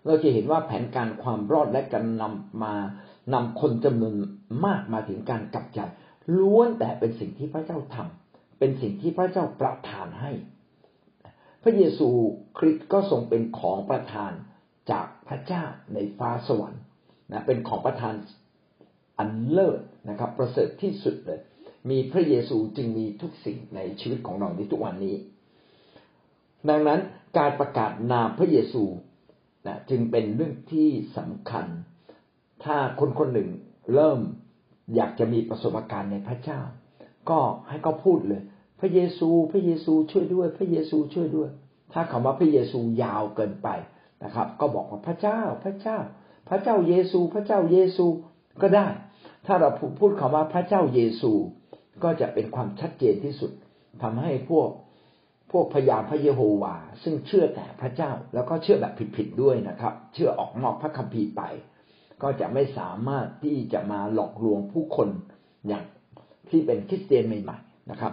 [0.07, 2.75] เราจะเห็นว่าแผนการความรอดและการนำมา
[3.35, 4.15] นำคนจำนวน
[4.67, 5.81] มากมาถึงการกลับใจ
[6.39, 10.33] ล้วนแต่เป็นสิ่งที่พระเจ้าทำเป็นสิ่งที่พระเจ้าประทานให้
[11.63, 12.09] พระเยซู
[12.59, 14.33] คริสต์ก็ทรงเป็นของประทาน
[14.91, 16.83] จากพระเจ้าในฟ้าสวรรค์
[17.33, 18.15] นะเป็นของประทาน
[19.19, 21.41] อันเลิศนะครับ ประเสริฐที่สุดเลย
[21.91, 25.17] มีพระเยซูจึงมีทุกสิ่งในชีวิตของเราในทุกวันนี้
[26.69, 27.01] ดังนั้น
[27.39, 28.85] การประกาศนามพระเยซู
[29.67, 31.67] นะจึงเป็นเรื่องที่สำคัญ
[32.65, 33.49] ถ้าคนคนหนึ่ง
[33.95, 34.19] เริ่ม
[34.95, 36.61] อยากจะมีประสบการณ์ในพระเจ้า
[37.31, 38.43] ก็ให้เขาพูดเลย
[38.81, 41.51] พระเยซู พระเยซูช่วยด้วย พระเยซูช่วยด้วย
[41.93, 43.69] ถ้าคำว่าพระเยซูยาวเกินไป
[44.25, 45.99] นะครับ ก็บอกว่าพระเจ้า พระเจ้า
[46.49, 48.07] พระเจ้าเยซู พระเจ้าเยซู
[48.63, 48.87] ก็ได้
[49.47, 51.33] ถ้าเราพูดคำว่าพระเจ้าเยซู
[52.05, 53.53] ก็จะเป็นความชัดเจนที่สุด
[54.03, 54.69] ทำให้พวก
[55.53, 61.43] พวกพยานพระเยโฮวา ซึ่งเชื่อแต่พระเจ้าแล้วก็เชื่อแบบผิดๆด้วยนะครับ เชื่อออกนอกพระคัมภีร์ไป
[62.23, 65.09] ก็จะไม่สามารถที่จะมาหลอกลวงผู้คน
[65.69, 65.85] อย่าง
[66.51, 68.13] ที่เป็นคริสเตียนใหม่ๆนะครับ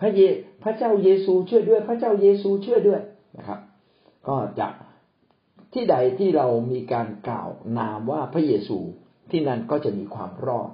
[0.00, 0.20] พระเย
[0.62, 3.00] พระเจ้าเยซูช่วยด้วย พระเจ้าเยซูช่วยด้วย
[3.38, 3.60] นะครับ
[4.28, 4.68] ก็จะ
[5.72, 8.78] ที่ใดที่เรามีการกล่าวนามว่าพระเยซู
[9.30, 10.70] ที่นั่นก็จะมีความรอด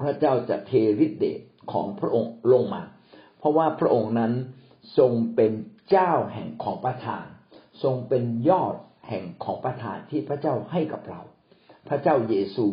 [0.00, 0.72] พระเจ้าจะเท
[1.04, 1.40] ฤทธิเดช
[1.72, 2.82] ของพระองค์ลงมา
[3.38, 4.32] เพราะว่าพระองค์นั้น
[4.98, 5.52] ทรงเป็น
[5.90, 7.26] เจ้าแห่งของประทาน
[7.82, 8.74] ทรงเป็นยอด
[9.08, 11.20] แห่งของประทานที่พระเจ้าให้กับเรา
[11.88, 12.66] พระเจ้าเยซู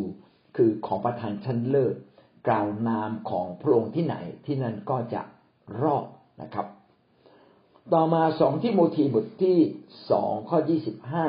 [0.56, 1.94] คือของประทานชั้นเลิศ
[2.48, 5.22] กล่าวนามของพระองค์ที่ไหนที่นั่นก็จะ
[5.82, 6.06] รอด
[6.42, 6.66] นะครับ
[7.94, 9.58] ต่อมาสองที่โมทีบทที่
[10.10, 11.26] สองข้อยี่สิบห้า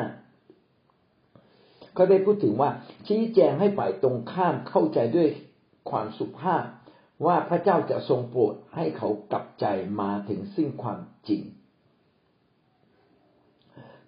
[1.97, 2.69] ก็ได้พูดถึงว่า
[3.07, 5.27] ชี้แจงให้ฝ่ายตรงข้ามเข้าใจด้วย
[5.89, 6.63] ความสุภาพ
[7.25, 9.65] ว่าพระเจ้าจะทรงโปรดให้เขากลับใจ
[10.01, 11.41] มาถึงซึ่งความจริง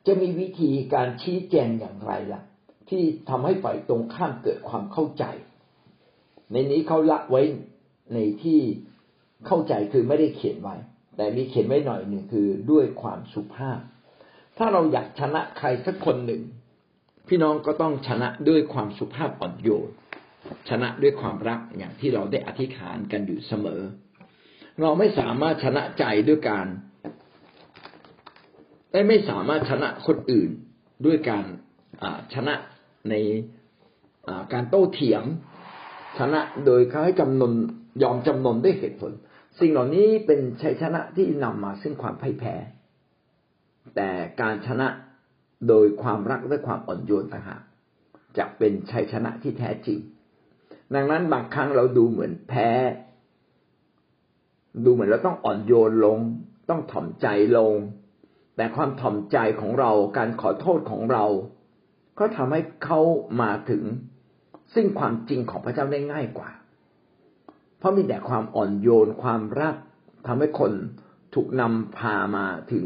[0.05, 2.41] จะมีวิธีการชี้แจงอย่างไรล่ะ
[2.89, 5.23] ที่ทำให้ฝ่ายตรงข้ามเกิดความเข้าใจ
[6.51, 7.41] ในนี้เขาละไว้
[8.13, 8.59] ในที่
[9.47, 10.75] เข้าใจคือไม่ได้เขียนไว้
[11.15, 13.79] แต่มีเขียนไว้หน่อยหนึ่งคือด้วยความสุภาพ
[14.57, 16.41] ถ้าเราอยากชนะใครสักคนหนึ่ง
[17.27, 19.89] พี่น้องก็ต้องชนะด้วยความสุภาพอ่อนโยน
[20.69, 23.81] ชนะด้วยความรักอย่างที่เราได้อธิษฐานกันอยู่เสมอ
[24.81, 26.67] เราไม่สามารถชนะใจด้วยการ
[28.91, 30.49] ได้ไม่สามารถชนะคนอื่น
[31.05, 31.45] ด้วยการ
[32.33, 32.53] ชนะ
[33.09, 33.13] ใน
[34.53, 35.23] การโต้เถียง
[36.17, 37.53] ชนะโดยเขาให้จำนน
[38.03, 39.11] ยอมจำนนด้วยเหตุผล
[39.59, 42.55] สิ่งเหล่านี้เป็นชัยชนะที่นำมาซึ่งความพ่ายแพ้
[43.95, 44.09] แต่
[44.41, 44.87] การชนะ
[45.67, 47.61] โดยความรักและความอ่อนโยนต่างหาก
[48.37, 49.99] จะเป็นชัยชนะที่แท้จริง
[50.95, 52.69] ดังนั้นบางครั้งเราดูเหมือนแพ้
[54.85, 56.19] ดูเหมือนเราต้องอ่อนโยนลง
[56.69, 57.73] ต้องถ่อมใจลง
[58.55, 61.25] แต่ความถ่อมใจของเราการขอโทษของเรา
[62.19, 62.99] ก็ทำให้เขา
[63.41, 63.83] มาถึง
[64.73, 66.49] ซึ่งความจริงของพระเจ้าได้ง่ายกว่า
[67.77, 69.75] เพราะมีแต่ความอ่อนโยนความรัก
[70.27, 70.71] ทำให้คน
[71.35, 72.85] ถูกนำพามาถึง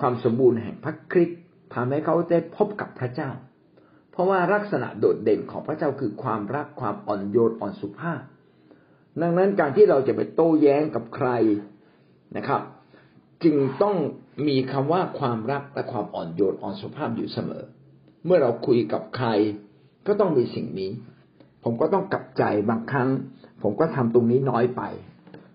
[0.00, 1.40] ความสมบูรณ์แห่งพระคริสต์
[1.74, 3.30] ทำให้เขาได้พบกับพระเจ้า
[4.10, 8.20] เพราะว่าลักษณะโดดเด่นของพระเจ้าคือความรักความอ่อนโยนอ่อนสุภาพ
[9.20, 11.28] ดังนั้นการที่เราจะไปโต้แย้งกับใคร
[12.36, 12.62] นะครับ
[13.44, 13.96] จึงต้อง
[14.48, 17.64] มีคำว่าความรักและความอ่อนโยนอ่อนสุภาพอยู่เสมอ
[18.24, 19.28] เมื่อเราคุยกับใคร
[20.06, 20.90] ก็ต้องมีสิ่งนี้
[21.64, 23.08] ผมก็ต้องกลับใจบางครั้ง
[23.62, 24.82] ผมก็ทำตรงนี้น้อยไป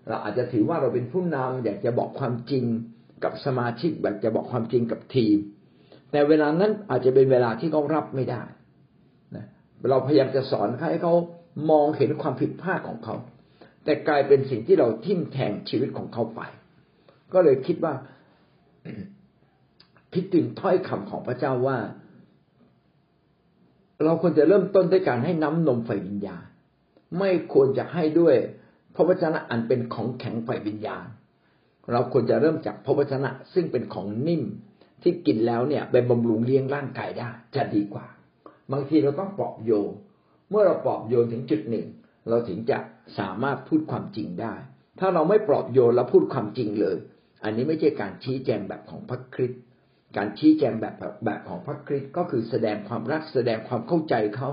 [0.08, 2.64] เราอาจจะถือว่าเราเป็นผู้นำอยากจะบอกความจริง
[3.24, 5.36] กับสมาชิกอยากจะบอกความจริงกับทีม
[6.10, 8.42] แต่เวลานั้นอาจจะเป็นเวลาที่เขารับไม่ได้
[9.36, 9.46] นะ
[9.90, 11.14] เราพยายามจะสอนให้เขา
[11.70, 13.16] มองเห็นความผิดพลาดของเขา
[13.84, 16.40] แต่กลายเป็นสิ่งที่เราทิ่มแทงชีวิตของเขาไป
[17.32, 17.94] ก็เลยคิดว่า
[20.14, 21.78] คิดถึงถ้อยคำของพระเจ้าว่า
[24.04, 26.44] เราควรจะเริ่มต้นด้วยการให้น้ำนมไฟวิญญาณ
[27.18, 28.36] ไม่ควรจะให้ด้วย
[28.94, 31.06] พระวจนะอันเป็นของแข็งไฟวิญญาณ
[31.92, 34.42] เราควรจะเริ่มจากพระวจนะซึ่งเป็นของนิ่ม
[35.02, 38.06] ที่กินแล้วเนี่ยไปบำรุงเลี้ยงร่างกายได้ จะดีกว่า
[38.72, 39.90] บางทีเราต้องปลอบโยน
[40.50, 41.86] เมื่อเราปลอบโยนถึงจุดหนึ่ง
[42.28, 42.78] เราถึงจะ
[43.18, 44.54] สามารถพูดความจริงได้
[44.98, 46.96] ถ้าเราไม่ปลอบโยนแล้วพูดความจริงเลย
[47.44, 49.62] อันนี้ไม่ใช่การชี้แจงแบบของพระคริสต์
[50.16, 50.94] การชี้แจงแบบ
[51.24, 54.48] แบบของพระคริสต์ก็คือแสดงความรักแสดงความเข้าใจเขา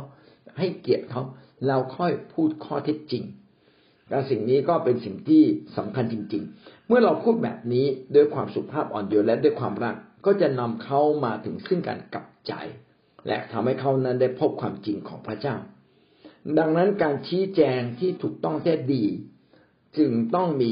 [0.57, 1.23] ให้เกียรติเขา
[1.67, 3.23] เราค่อยพูดข้อเท็จจริง
[4.09, 5.43] และสิ่งนี้ก็เป็นสิ่งที่
[5.77, 12.53] สำคัญจริง ๆ เมื่อเราพูดแบบนี้ด้วยความสุภาพอ่อนโยนและด้วยความรัก ก็จะนำเขามาถึงซึ่งการกลับใจ
[13.27, 15.55] และทำให้เขานั้นได้พบความจริงของพระเจ้า
[16.59, 19.03] ดังนั้นการชี้แจงที่ถูกต้องแท้ดี
[19.97, 20.71] จึงต้องมี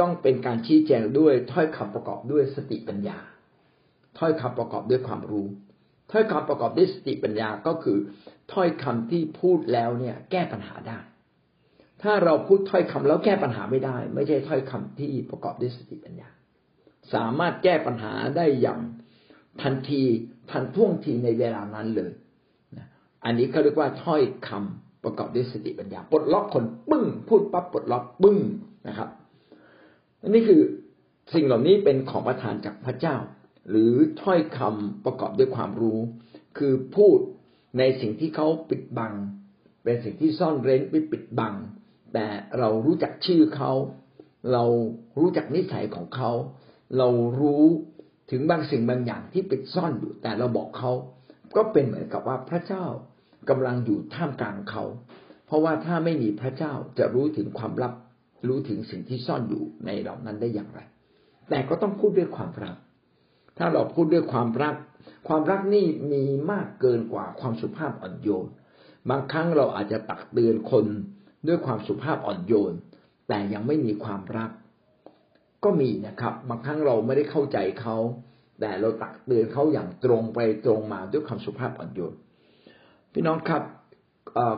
[0.00, 3.18] ต้องเป็นการชี้แจงด้วยถ้อยคำประกอบด้วยสติปัญญา
[4.18, 5.46] ถ้อยคำประกอบด้วยความรู้
[6.10, 7.98] ถ้อยคำประกอบด้วยสติปัญญาก็คือ
[8.52, 10.98] ถ้อยคำที่พูดแล้วเนี่ย แก้ปัญหาได้
[12.02, 16.28] ถ้าเราพูดถ้อยคำแล้วแก้ปัญหาไม่ได้ ไม่ใช่ถ้อยคำที่ประกอบด้วยสติปัญญา
[17.14, 18.80] สามารถแก้ปัญหาได้อย่าง
[19.62, 20.02] ทันที
[20.50, 22.12] ทันท่วงทีในเวลานั้นเลย
[23.24, 28.38] อันนี้เขาเรียกว่าถ้อยคำประกอบด้วยสติปัญญาปลดล็อกคนปึ้ง พูดปั๊บปลดล็อกปึ้ง
[28.88, 29.08] นะครับ
[30.22, 30.60] อันนี้คือ
[31.34, 33.16] สิ่งเหล่านี้เป็นของประทานจากพระเจ้า
[33.68, 36.00] หรือถ้อยคำประกอบด้วยความรู้
[36.58, 37.18] คือพูด
[37.78, 39.12] ในสิ่งที่เขาปิดบัง
[39.84, 41.54] เป็นสิ่งที่ซ่อนเร้นไปปิดบัง
[42.14, 42.26] แต่
[42.58, 43.72] เรารู้จักชื่อเขา
[44.52, 44.64] เรา
[45.20, 46.30] รู้จักนิสัยของเขา
[46.98, 47.08] เรา
[47.40, 47.64] รู้
[48.30, 50.92] ถึงบางสิ่งบางอย่างที่ปิดซ่อนอยู่ แต่เราบอกเขา
[51.56, 52.84] ก็เป็นเหมือนกับว่าพระเจ้า
[53.48, 54.84] กำลังอยู่ท่ามกลางเขา
[55.46, 57.92] เพราะว่าถ้าไม่มีพระเจ้าจะรู้ถึงความลับ
[58.48, 60.80] รู้ถึงสิ่งที่ซ่อนอยู่ในเหล่านั้นได้อย่างไร
[61.48, 62.76] แต่ก็ต้องพูดด้วยความรัก
[63.58, 64.74] ถ้าเราพูดด้วยความรัก
[65.28, 68.48] ความรักนี่มีมากเกินกว่าความสุภาพอ่อนโยน
[69.10, 70.86] บางครั้งเราอาจจะตักเตือนคน
[71.46, 72.74] ด้วยความสุภาพอ่อนโยน
[73.28, 74.50] แต่ยังไม่มีความรัก
[75.64, 77.96] ก็มีนะครับ บางครั้งเราไม่ได้เข้าใจเขา
[78.60, 82.14] แต่เราตักเตือนเขาอย่างตรงไปตรงมาด้วยความสุภาพอ่อนโยน
[83.12, 83.62] พี่น้องครับ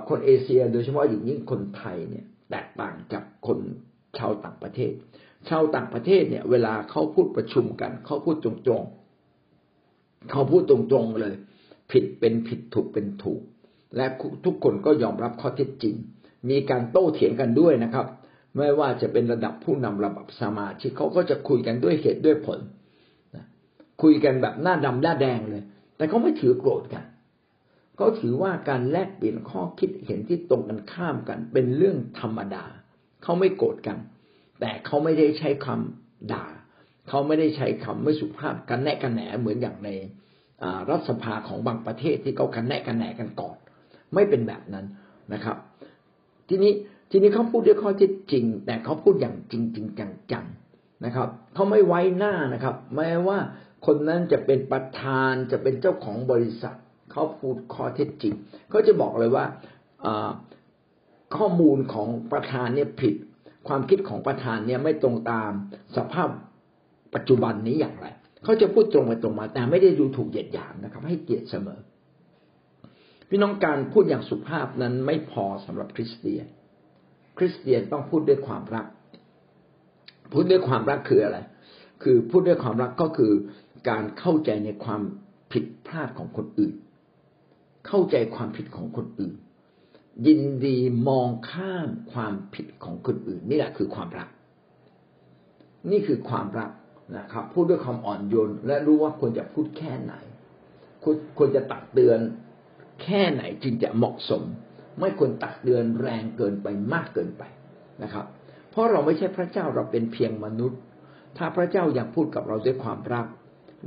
[0.09, 3.59] คนเอเชียโดยเฉพาะอย่างยิ่งคนไทยเนี่ยแตกต่างจากคน
[4.19, 4.93] ชาวต่างประเทศ
[5.49, 11.35] ชาวต่างประเทศเนี่ย เวลาเขาพูดประชุมกันเขาพูดตรงๆเขาพูดตรงๆเลย
[11.91, 13.41] ผิดเป็นผิดถูกเป็นถูก
[13.97, 14.07] และ
[14.45, 15.95] ทุกคนก็ยอมรับข้อเท็จจริง
[16.51, 18.07] มีการโต้เถียงกันด้วยนะครับ
[18.57, 22.59] ไม่ว่าจะเป็นระดับผู้นำระดับสมาชิกเขาก็จะคุยกันด้วยเหตุด้วยผล
[24.03, 25.63] คุยกันแบบหน้าดำหน้าแดงเลย
[25.97, 27.05] แต่เขาไม่ถือโกรธกัน
[27.97, 32.65] เขาถือว่าการแลกเปลี่ยนข้อคิดเห็นที่ตรงกันข้ามกัน เป็นเรื่องธรรมดา
[33.23, 33.97] เขาไม่โกรธกัน
[34.61, 36.45] แต่เขาไม่ได้ใช้คำด่า
[37.09, 39.91] เขาไม่ได้ใช้คำไม่สุภาพกันแนะกันแหนเหมือนอย่างใน
[40.91, 43.57] รัฐสภาของบางประเทศที่เขากันแนะกันแหนกันก่อน
[44.15, 44.87] ไม่เป็นแบบนั้น
[45.33, 45.57] นะครับ
[46.49, 46.73] ทีนี้
[47.11, 49.87] ทีนี้เขาพูดด้วยข้อเท็จจริง แต่เขาพูดอย่างจริงจริง
[50.33, 53.39] จังๆนะครับเขาไม่ไว้หน้านะครับ แม้ว่า
[53.87, 56.77] คนนั้นจะเป็นประธานจะเป็นเจ้าของบริษัท
[57.13, 58.35] เขาพูดข้อเท็จจริง
[58.71, 59.45] เขาจะบอกเลยว่า
[61.37, 63.15] ข้อมูลของประธานเนี่ยผิด
[63.69, 65.51] ความคิดของประธานเนี่ยไม่ตรงตาม
[65.97, 66.29] สภาพ
[67.15, 68.07] ปัจจุบันนี้อย่างไร
[68.45, 71.81] เขาจะพูดตรงไปตรงมา แต่ไม่ได้ดูถูกเหยียดหยามนะครับ ให้เกียรติเสมอ
[73.29, 76.47] พี่น้องการพูดอย่างสุภาพนั้นไม่พอสำหรับคริสเตียน
[77.39, 78.87] คริสเตียนต้องพูดด้วยความรัก
[80.33, 81.39] พูดด้วยความรักคืออะไร
[82.03, 83.33] คือพูดด้วยความรักก็คือ
[83.89, 85.03] การเข้าใจในความ
[85.53, 86.73] ผิดพลาดของคนอื่น
[87.87, 89.33] เข้าใจความผิดของคนอื่น
[90.27, 90.77] ยินดี
[91.09, 94.29] มองข้ามความผิดของคนอื่น นี่แหละคือความรัก
[95.91, 96.71] นี่คือความรัก
[97.19, 100.15] นะครับ พูดด้วยความอ่อนโยน และรู้ว่าควรจะพูดแค่ไหน
[101.39, 102.19] ควรจะตักเตือน
[103.03, 104.43] แค่ไหนจึงจะเหมาะสม
[105.01, 107.43] ไม่ควรตักเตือนแรงเกินไปมากเกินไป
[108.03, 108.25] นะครับ
[108.71, 110.81] เพราะเราไม่ใช่พระเจ้าเราเป็นเพียงมนุษย์
[111.37, 113.27] ถ้าพระเจ้าอยากพูดกับเราด้วยความรัก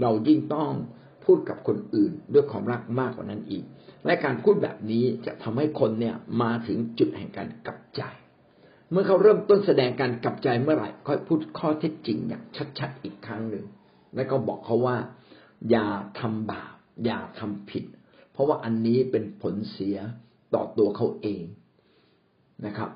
[0.01, 0.71] เรายิ่งต้อง
[1.25, 3.63] พูดกับคนอื่นด้วยความรักมากกว่านั้นอีก
[4.05, 8.03] และการพูดแบบนี้จะทำให้คนเนี่ยมาถึงจุดแห่งการกลับใจ
[8.91, 12.43] เมื่อเขาเริ่มต้นแสดงการกลับใจเมื่อไหร่ค่อยพูดข้อเท็จจริงอย่าง
[12.79, 13.65] ชัดๆอีกครั้งหนึ่ง
[14.15, 14.97] แล้วก็บอกเขาว่า
[15.69, 15.87] อย่า
[16.19, 17.85] ทำบาปอย่าทำผิด
[18.31, 19.97] เพราะว่าอันนี้เป็นผลเสีย
[20.53, 21.43] ต่อตัวเขาเอง
[22.65, 22.89] นะครับ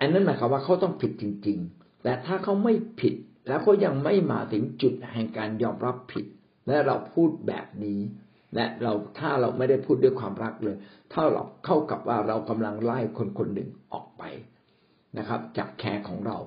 [0.00, 3.14] อันนั้นหมายความว่าเขาต้องผิดจริง ๆ แต่ถ้าเขาไม่ผิด
[3.48, 6.26] แล้วเขายังไม่มาถึงจุดแห่งการยอมรับผิด
[6.66, 8.00] และเราพูดแบบนี้
[8.54, 10.76] และเราถ้าเราไม่ได้พูดด้วยความรักเลย
[11.12, 14.22] ถ้าเราเข้ากับว่าเรากำลังไล่คนคนหนึ่งออกไป
[15.18, 16.38] นะครับ จากแคร์ของเรา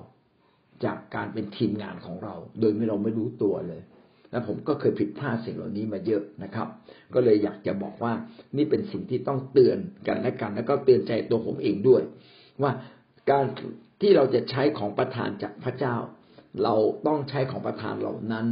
[0.84, 3.82] จากการเป็นทีมงานของเรา โดยไม่เราไม่รู้ตัวเลย
[4.30, 6.68] และผมก็เคยผิดพลาดสิ่งเหล่านี้มาเยอะนะครับ
[7.14, 8.12] ก็เลยอยากจะบอกว่า
[8.56, 12.02] นี่เป็นสิ่งที่ต้องเตือนกันและกัน แล้วก็เตือนใจตัวผมเองด้วย
[12.62, 12.72] ว่า
[13.30, 13.44] การ
[14.00, 15.94] ที่เราจะใช้ของประทานจากพระเจ้า
[16.62, 16.74] เรา
[17.06, 18.46] ต้องใช้ของประทานเหล่านั้น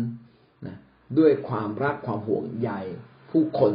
[0.67, 0.77] นะ
[1.19, 2.71] ด้วยความรักความห่วงใย
[3.31, 3.73] ผู้คน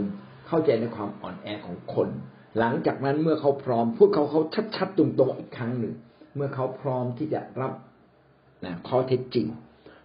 [0.47, 2.09] เข้าใจในความอ่อนแอของคน
[2.59, 4.41] หลังจากนั้นเมื่อเขาพร้อม พูดเขาเขา
[4.75, 5.93] ชัดๆตรงๆอีกครั้งหนึ่ง
[6.35, 7.73] เมื่อเขาพร้อมที่จะรับ
[8.65, 9.47] นะข้อเท็จจริง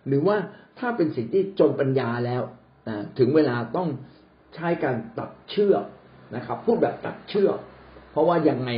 [0.07, 0.37] หรือว่า
[0.79, 2.43] ถ้าเป็นสิ่งที่จนปัญญาแล้ว
[2.89, 3.89] นะถึงเวลาต้อง
[4.55, 5.85] ใช้การตัดเชือก
[6.37, 7.59] นะครับ พูดแบบตัดเชือก
[8.11, 8.71] เพราะว่ายังไง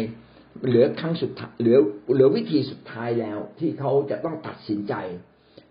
[0.66, 1.78] เหลือครั้งสุดท้ายเหลือ
[2.14, 4.94] เหลือวิธีสุดท้ายแล้วที่เขาจะต้องตัดสินใจ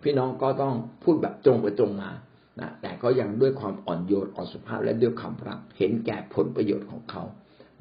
[0.02, 2.10] พี่น้องก็ต้องพูดแบบตรงไปตรงมา
[2.60, 7.22] นะแต่ก็ยังด้วยความอ่อนโยนอ่อนสุภาพและด้วยความรักเห็นแก่ผลประโยชน์ของเขา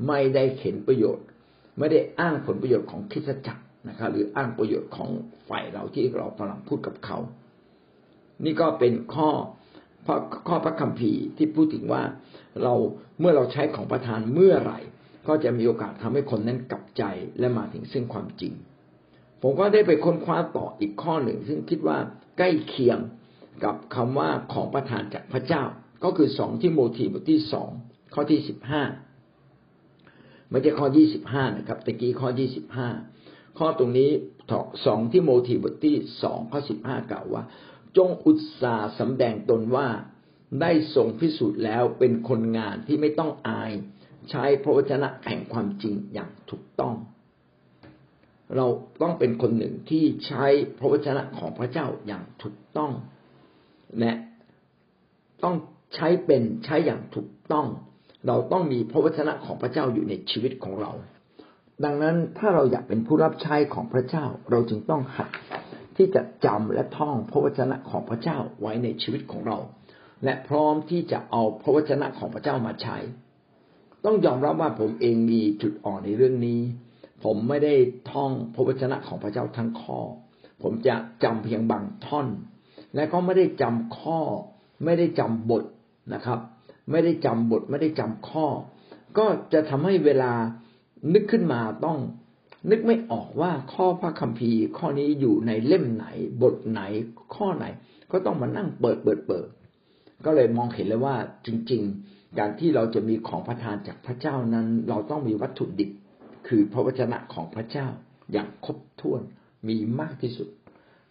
[0.08, 1.26] ไม่ได้เห็นประโยชน์
[1.80, 5.10] ไม่ได้อ้างผลประโยชน์ของคิดจักรนะครับ หรืออ้างประโยชน์ของ
[5.50, 7.18] ฝ่ายเราที่เรากำลังพูดกับเขา
[8.46, 9.30] นี่ก็เป็นข้อ
[10.48, 12.04] ข้อพระคัมภีร์ที่พูดถึงว่า
[12.64, 12.74] เรา
[13.20, 14.80] เมื่อเราใช้ของประทานเมื่อไหร่
[15.28, 17.04] ก็จะมีโอกาสทำให้คนนั้นกลับใจ
[17.40, 18.54] และมาถึงซึ่งความจริง
[19.42, 21.98] ผมก็ได้ไปค้นคว้าต่ออีกข้อหนึ่ง ซึ่งคิดว่า
[22.38, 22.98] ใกล้เคียง
[23.64, 25.64] กับคำว่าของประทานจากพระเจ้า
[26.04, 27.70] ก็คือสองที่โมทีบทที่สอง
[28.14, 28.84] ข้อที่สิบห้า
[30.50, 32.90] ไม่ใช่ข้อยี่สิบห้านะครับตะกี้ข้อยี่สิบห้า
[33.60, 34.12] ข้อตรงนี้
[34.86, 37.44] สองที่โมทีบทที่สองข้อสิบห้ากล่าวว่า
[37.98, 39.88] จงอุตสาห์สำแดงตนว่า
[40.62, 43.72] ได้ทรงพิสูจน์แล้วเป็นคนงานที่ไม่ต้องอาย
[44.30, 46.96] ใช้พระวจนะแห่งความจริงอย่างถูกต้อง
[48.56, 48.68] เรา
[49.02, 50.46] ต้องเป็นคนหนึ่งที่ใช้
[50.80, 52.92] พระวจนะของพระเจ้าอย่างถูกต้อง
[54.00, 54.12] และ
[55.44, 55.56] ต้อง
[55.96, 57.68] ใช้เป็นใช้อย่างถูกต้อง
[58.28, 60.92] เราต้องมีพระวจนะของพระเจ้าอยู่ในชีวิตของเรา
[61.84, 65.30] ดังนั้นถ้าเราอยากเป็นผู้รับใช้ของพระเจ้า เราจึงต้องหัด
[65.96, 69.58] ที่จะจำและท่องพระวจนะของพระเจ้าไว้ในชีวิตของเรา
[70.24, 72.98] และพร้อมที่จะเอาพระวจนะของพระเจ้ามาใช้
[74.06, 76.62] ต้องยอมรับว่าผมเองมีจุดอ่อนในเรื่องนี้
[77.24, 77.74] ผมไม่ได้
[78.12, 80.00] ท่องพระวจนะของพระเจ้าทั้งข้อ
[80.62, 82.28] ผมจะจำเพียงบางท่อน
[82.96, 84.20] และก็ไม่ได้จำข้อ
[84.84, 85.64] ไม่ได้จำบท
[86.14, 86.40] นะครับ
[86.92, 88.46] ไม่ได้จำบท ไม่ได้จำข้อ
[89.18, 90.34] ก็จะทำให้เวลา
[91.14, 91.98] นึกขึ้นมาต้อง
[92.70, 96.06] นึกไม่ออกว่าข้อพระคัมภีร์ ข้อนี้อยู่ในเล่มไหน
[96.42, 96.82] บทไหน
[97.36, 97.66] ข้อไหน
[98.12, 99.48] ก็ต้องมานั่งเปิดเปิดเปิด
[100.26, 105.92] ก็เลยมองเห็นเลยว่าจริง ๆ การที่เราจะมีของประทานจากพระเจ้านั้น เราต้องมีวัตถุดิบ
[106.48, 107.88] คือพระวจนะของพระเจ้า
[108.32, 109.22] อย่างครบถ้วน
[109.68, 110.48] มีมากที่สุด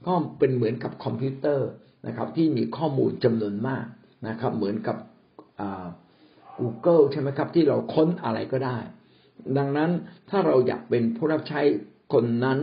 [0.06, 1.68] ก็เป็นเหมือนกับคอมพิวเตอร์
[2.06, 3.84] นะครับ ที่มีข้อมูลจำนวนมาก
[4.28, 4.96] นะครับ เหมือนกับ
[6.60, 8.78] Google ใช่ไหมครับ ที่เราค้นอะไรก็ได้
[9.58, 9.90] ดังนั้น
[10.30, 11.60] ถ้าเราอยากเป็นผู้รับใช้
[12.12, 12.58] คนนั้น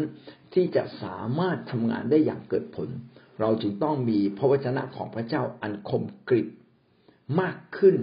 [0.54, 2.90] ที่จะสามารถทำงานได้อย่างเกิดผล
[3.40, 6.48] เราจึงต้องมีพระวจนะของพระเจ้าอันคมกริบ
[7.40, 7.96] มากขึ้น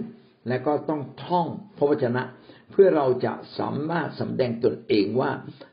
[0.47, 2.23] และก็ต้องท่องพระวจนะ
[2.71, 5.31] เพื่อเราจะสามารถสำแดงตนเองว่า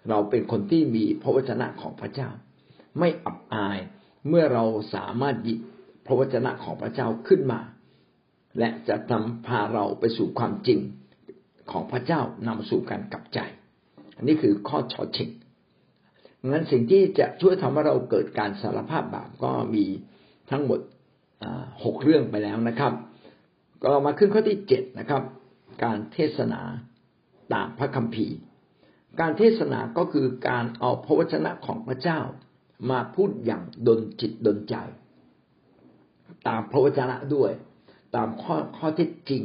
[0.08, 2.28] เราเป็นคนที่มีพระวจนะของพระเจ้า
[2.98, 3.78] ไม่อับอาย
[4.28, 5.58] เมื่อเราสามารถหยิบ
[6.06, 7.60] พระวจนะของพระเจ้าขึ้นมา
[8.58, 10.78] และจะนำพาเราไปสู่ความจริง
[11.70, 13.38] ของพระเจ้านำสู่การกลับใจ
[14.16, 15.30] อันนี้คือข้อชอชิง
[16.46, 19.84] งั้นสิ่งที่จะช่วยทำให้เราเกิดการสารภาพบาปก็มี
[20.50, 20.80] ทั้งหมด
[21.84, 22.92] หกเรื่องไปแล้วนะครับ
[23.84, 25.22] ก็มาขึ้นข้อที่เจ็ดนะครับ
[25.84, 26.60] การเทศนา
[27.52, 28.36] ตามพระคัมภีร์
[29.20, 32.20] การเทศนาก็คือการเอาพระวจนะของพระเจ้า
[32.90, 34.76] มาพูดอย่างดนจิตดนใจ
[36.48, 37.52] ตามพระวจนะด้วย
[38.16, 39.42] ตามข้อข้อเท็จจริง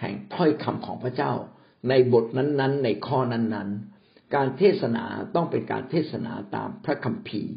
[0.00, 1.32] แห่งถ้อยคำของพระเจ้า
[1.88, 7.54] ในบทนั้นๆ ในข้อนั้นๆ การเทศนาต้องเป็นการเทศนาตามพระคัมภีร์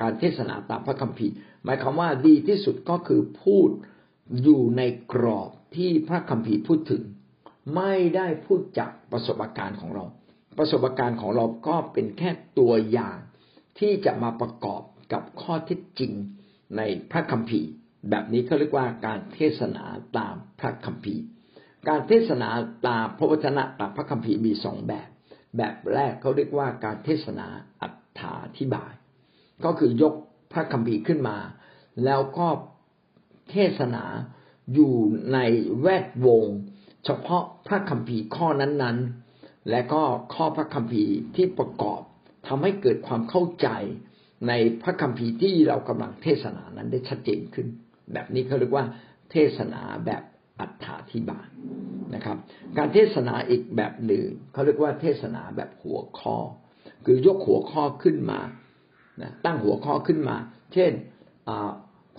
[0.00, 3.70] การเทศนาตามพระคัมภีร์ หมายความว่าดีที่สุดก็คือพูด
[4.42, 7.02] อยู่ในกรอบที่พระคัมภีร์พูดถึง
[7.76, 10.04] ไม่ได้พูดจากประสบการณ์ของเรา
[10.58, 13.16] ประสบการณ์ของเราก็เป็นแค่ตัวอย่าง
[13.78, 16.12] ที่จะมาประกอบกับข้อเท็จจริง
[16.76, 17.70] ในพระคัมภีร์
[18.10, 19.84] แบบนี้เขาเรียกว่าการเทศนา
[20.18, 21.22] ตามพระคัมภีร์
[21.88, 22.48] การเทศนา
[22.88, 25.08] ตามพระวจนะตามพระคัมภีร์มีสองแบบ
[25.56, 27.46] แบบแรกเขาเรียกว่าการเทศนา
[27.80, 28.92] อัถาธิบาย
[29.64, 30.14] ก็คือยก
[30.52, 31.38] พระคัมภีร์ขึ้นมา
[32.04, 32.48] แล้วก็
[33.50, 34.04] เทศนา
[34.74, 34.94] อยู่
[35.32, 35.38] ใน
[35.80, 36.44] แวดวง
[37.04, 40.02] เฉพาะพระคัมภีร์ข้อนั้นๆ และก็
[40.34, 42.00] ข้อพระคัมภีร์ที่ประกอบ
[42.46, 43.68] ทำให้เกิดความเข้าใจ
[44.48, 47.66] ในพระคัมภีร์ที่เรากำลังเทศนานั้นได้ชัดเจนขึ้น
[48.12, 48.84] แบบนี้เขาเรียกว่า
[49.30, 50.22] เทศนาแบบ
[50.60, 51.46] อัถาธิบาย
[52.14, 52.36] นะครับ
[52.78, 56.36] การเทศนาอีกแบบหนึ่งเขาเรียกว่าเทศนาแบบหัวข้อ
[57.04, 58.40] คือยกหัวข้อขึ้นมา
[59.22, 60.36] นะตั้งหัวข้อขึ้นมา
[60.74, 60.92] เช่น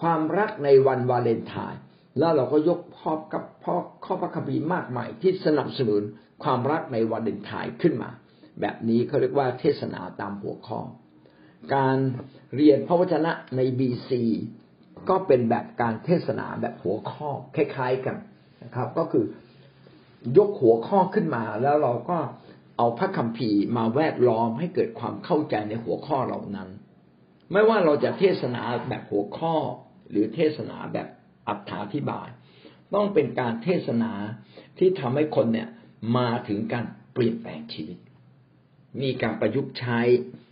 [0.01, 1.81] ความรักในวันวาเลนไทน์
[2.19, 6.01] แล้วเราก็ยกข้อกับข้อข้อพระคัมภีร์มากมายที่สนับสนุน
[6.43, 8.09] ความรักในวาเลนไทน์ขึ้นมา
[8.61, 10.79] แบบนี้เขาเรียกว่าเทศนาตามหัวข้อ
[11.75, 11.97] การ
[12.55, 14.23] เรียนพระวจนะในบีซี
[15.09, 18.15] ก็เป็นแบบการเทศนาแบบหัวข้อคล้าย ๆกัน
[18.63, 19.25] นะครับ ก็คือ
[20.37, 22.17] ยกหัวข้อขึ้นมา แล้วเราก็
[22.77, 26.69] เอาพระคัมภีร์มาแวดล้อมให้เกิดความเข้าใจในหัวข้อเหล่านั้น
[27.51, 29.55] ไม่ว่าเราจะเทศนาแบบหัวข้อ
[30.09, 31.07] หรือเทศนาแบบ
[31.47, 32.27] อัถาธิบาย
[32.93, 34.11] ต้องเป็นการเทศนา
[34.77, 35.69] ที่ทำให้คนเนี่ย
[36.17, 37.97] มาถึงการเปลี่ยนแปลงชีวิต
[39.01, 39.99] มีการประยุกต์ใช้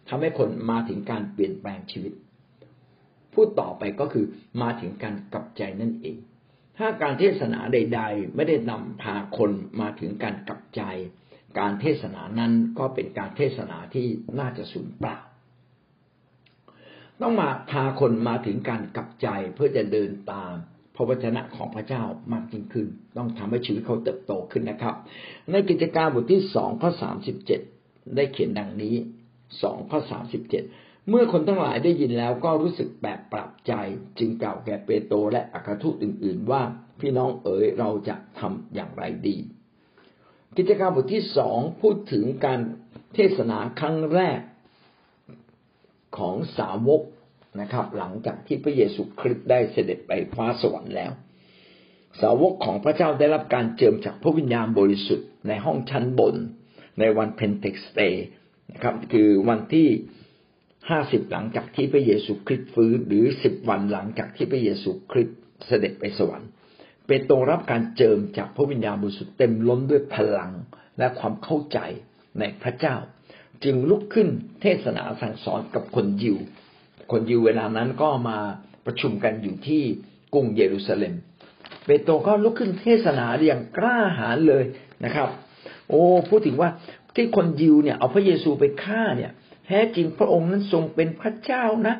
[0.09, 2.13] ทำให้คนมาถึงการเปลี่ยนแปลงชีวิต
[3.33, 4.25] พูดต่อไปก็คือ
[4.61, 6.17] มาถึงการกลับใจนั่นเอง
[6.77, 10.81] ถ้าการเทศนาใด ๆ ไม่ได้นำพาคนมาถึงการกลับใจ
[11.59, 14.07] การเทศนานั้นก็เป็นการเทศนาที่
[14.39, 15.17] น่าจะสูญเปล่า
[17.21, 20.53] ต้องมาพาคนมาถึงการกลับใจเพื่อจะเดินตาม
[20.95, 22.87] พระวจนะของพระเจ้ามากยิ่งขึ้น
[23.17, 24.95] ต้องทำให้ชีวิตเขาเติบโตขึ้นนะครับ
[25.51, 27.61] ในกิจการบทที่สองข้อสามสิบเจ็ด
[28.15, 28.95] ได้เขียนดังนี้
[29.61, 30.63] สองข้อสามสิบเจ็ด
[31.09, 33.73] เมื่อคนทั้งหลายได้ยินแล้วก็รู้สึกแบบปรับใจ
[34.19, 36.61] จึงกล่าวแก่เปโตรและอัครทูตอื่น ๆ ว่า
[36.99, 39.37] พี่น้องเอ๋ยเราจะทำอย่างไรดี
[40.57, 42.59] กิจการบทที่สองพูดถึงการ
[43.13, 44.39] เทศนาครั้งแรก
[46.17, 47.01] ของสาวก
[47.61, 51.11] นะครับ หลังจากที่พระเยซูคริสต์ได้เสด็จไปฟ้าสวรรค์แล้ว
[52.21, 56.35] สาวกของพระเจ้าได้รับการเจิมจากพระวิญญาณบริสุทธิ์ในห้องชั้นบน
[56.99, 58.25] ในวันเพนเทคอสต์
[58.71, 59.87] นะครับ คือวันที่
[60.89, 65.37] ห้าสิบหลังจากที่พระเยซูคริสต์ฟื้นหรือสิบวันหลังจากที่พระเยซูคริสต์
[65.67, 66.49] เสด็จไปสวรรค์
[67.07, 70.51] เปโตรรับการเจิมจากพระวิญญาณบริสุทธิ์เต็มล้นด้วยพลัง
[70.97, 71.79] และความเข้าใจ
[72.39, 72.95] ในพระเจ้า
[73.63, 74.27] จึงลุกขึ้น
[74.61, 76.37] เทศนาสั่งสอนกับคนยิว
[77.11, 78.39] คนยิวเวลานั้นก็มา
[78.85, 79.83] ประชุมกันอยู่ที่
[80.33, 81.13] กรุงเยรูซาเล็ม
[81.85, 84.63] เปโตรก็ลุกขึ้นเทศนาอย่างกล้าหาญเลย
[85.05, 85.29] นะครับ
[85.89, 86.69] โอ้พูดถึงว่า
[87.15, 89.31] ที่คนยิวเนี่ยเอาพระเยซูไปฆ่าเนี่ย
[89.65, 91.95] แท้จริงพระองค์นั้นทรงเป็นพระเจ้านะ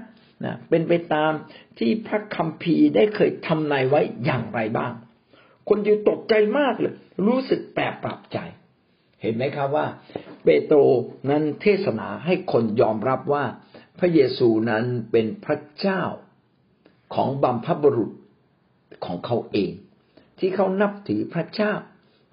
[0.46, 1.32] นะเป็นไปตาม
[1.80, 4.94] ที่พระคัมภีร์ได้เคยทำนายไว้อย่างไรบ้าง
[5.70, 6.94] คนยิวตกใจมากเลย
[7.26, 8.38] รู้สึกแปลกปรับใจ
[9.22, 9.88] เห็นไหมครับว่า
[10.44, 10.78] เปโตร
[11.30, 13.44] นั้นเทศนาให้คนยอมรับว่า
[14.00, 16.02] พระเยซูนั้นเป็นพระเจ้า
[17.16, 18.12] ของบัมพบุรุษ
[19.06, 19.72] ของเขาเอง
[20.40, 21.74] ที่เขานับถือพระเจ้า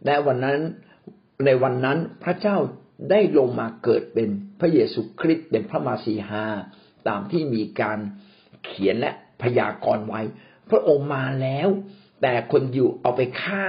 [0.04, 0.60] และวันนั้น
[1.46, 2.56] ในวันนั้นพระเจ้า
[3.10, 4.28] ได้ลงมาเกิดเป็น
[4.60, 6.44] พระเยซูคริสต์เป็นพระมาสีหา
[7.08, 7.98] ตามที่มีการ
[8.64, 9.12] เขียนและ
[9.42, 10.20] พยากรณ์ไว้
[10.70, 11.68] พระองค์มาแล้ว
[12.22, 13.64] แต่คนยิวเอาไปฆ่า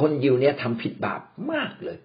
[0.00, 1.20] คนยิวเนี่ยทำผิดบาป
[1.52, 1.98] มากเลย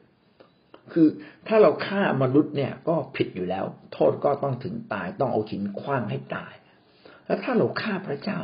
[0.92, 1.08] คือ
[1.48, 6.54] ถ้าเราฆ่ามนุษย์เนี่ยก็ผิดอยู่แล้ว โทษก็ต้องถึงตายต้องเอาหินคว้างให้ตาย
[7.26, 8.40] แล้วถ้าเราฆ่าพระเจ้า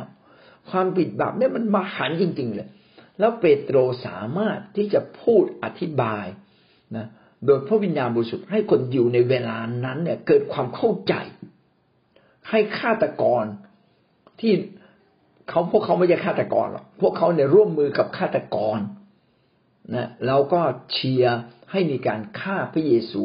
[0.70, 2.68] ความผิดบาปเนี่ยมันมาหันจริง ๆ เลย
[3.18, 6.26] แล้วเปโตรสามารถที่จะพูดอธิบาย
[6.96, 7.06] นะ
[7.46, 11.14] โดยพระวิญญาณบริสุทธิ์ให้คนอยู่ในเวลานั้นเนี่ยเกิดความเข้าใจ
[12.50, 13.44] ให้ฆาตกร
[14.40, 14.52] ที่
[15.48, 18.78] เขาพวกเขาไม่ใช่ฆาตกรหรอกพวกเขาเนี่ยร่วมมือกับฆาตกร
[19.94, 20.60] นะแล้วก็
[20.92, 21.38] เชียร์
[21.70, 23.22] ให้มีการฆ่าพระเยซู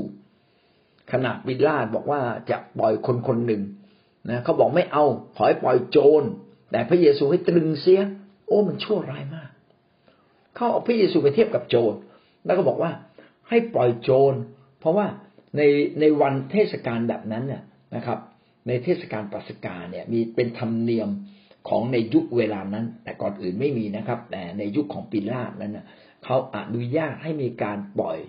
[1.11, 3.61] ขณะบิลาดบอกว่าจะปล่อยคนคนหนึ่ง
[4.29, 6.23] นะเขาบอกไม่เอาขอให้ปล่อยโจร
[6.71, 8.01] แต่พระเยซูให้ตรึงเสีย
[8.47, 9.38] โอ้มันชั่วร้ายมาก
[10.59, 11.95] เขาเอาพระเยซูไปเทียบกับโจร
[12.45, 12.91] แล้วก็บอกว่า
[13.49, 14.33] ให้ปล่อยโจร
[14.79, 15.07] เพราะว่า
[15.57, 15.61] ใน
[15.99, 17.63] ในวันเทศกาลแบบนั้นเนี่ย
[17.95, 18.19] นะครับ
[18.67, 21.09] ในเทศกาลปัสกาเนี่ยมีเป็นธรรมเนียม
[21.69, 25.85] ของในยุคเวลานั้น แต่ก่อนอื่นไม่มีนะครับ แต่ในยุคของปิลาตนั้นนะ
[26.23, 28.19] เขาอนุญาตให้มีการปล่อย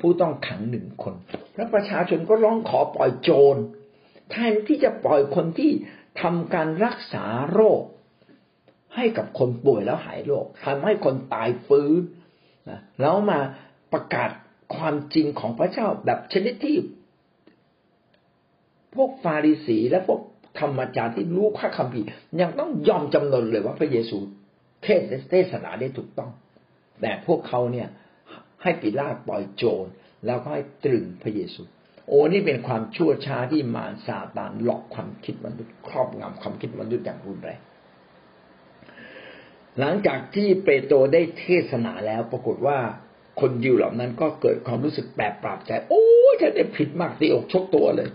[0.00, 1.14] ผู้ต้องขังหนึ่งคน
[1.54, 3.56] แล้วประชาชนก็ร้องขอปล่อยโจร
[4.30, 5.70] แทนที่จะปล่อยคนที่
[6.22, 7.82] ทำการรักษาโรค
[8.98, 11.92] ให้กับคนป่วยแล้วหายโรคทำให้คนตายฟื้น
[12.70, 13.38] นะแล้วมา
[13.92, 14.30] ประกาศ
[14.74, 16.76] ความจริงของพระเจ้าแบบชนิดที่
[18.94, 20.20] พวกฟาริสีและพวก
[20.58, 22.00] ธรรมจารย์ที่รู้ข้าคำพี
[22.40, 24.18] ยังต้องยอมจำนนเลยว่าพระเยซู
[24.82, 26.30] เทศเทศนาได้ถูกต้อง
[27.00, 27.88] แต่พวกเขาเนี่ย
[28.62, 29.86] ให้ปิลาตปล่อยโจร
[30.26, 31.62] แล้วก็ให้ตรึงพระเยซู
[32.08, 37.60] โอ้นี่เป็นความชั่วช้าที่มารซาตานหลอกความคิดมนุษย์ครอบงำความคิดมนุษย์อย่างรุนแรง
[39.80, 42.78] หลังจากที่เปโตรได้เทศนาแล้วปรากฏว่า
[43.40, 46.04] คนยิวเหล่านั้นก็เกิดความรู้สึกแปลกปรับใจ โอ้
[46.40, 48.08] ฉันได้ผิดมากตีอกชกตัวเลย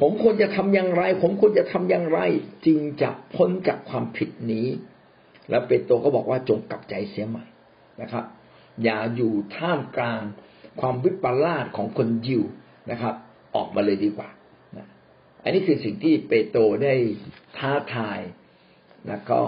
[0.00, 2.20] ผมควรจะทำอย่างไร ผมควรจะทำอย่างไร
[2.66, 4.66] จึงจะพ้นจากความผิดนี้
[5.50, 7.44] แล้วเปโตรก็บอกว่าจงกลับใจเสียใหม่
[8.02, 8.24] นะครับ
[8.84, 10.22] อย่าอยู่ท่ามกลาง
[10.80, 12.42] ความวิปลาสของคนยิว
[12.90, 13.14] นะครับ
[13.54, 14.30] ออกมาเลยดีกว่า
[14.76, 14.86] นะ
[15.42, 16.94] อันนี้คือสิ่งที่เปโตรได้
[17.58, 18.20] ท้าทาย
[19.08, 19.40] แล้วก็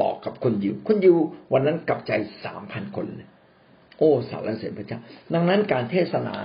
[0.00, 1.16] บอกกับคนยิว คนยิว
[1.52, 2.12] วันนั้นกลับใจ
[2.44, 3.28] สามพันคนเลย
[3.98, 5.00] โอ้สารเสริญพระเจ้า
[5.34, 6.36] ดังนั้นการเทศนา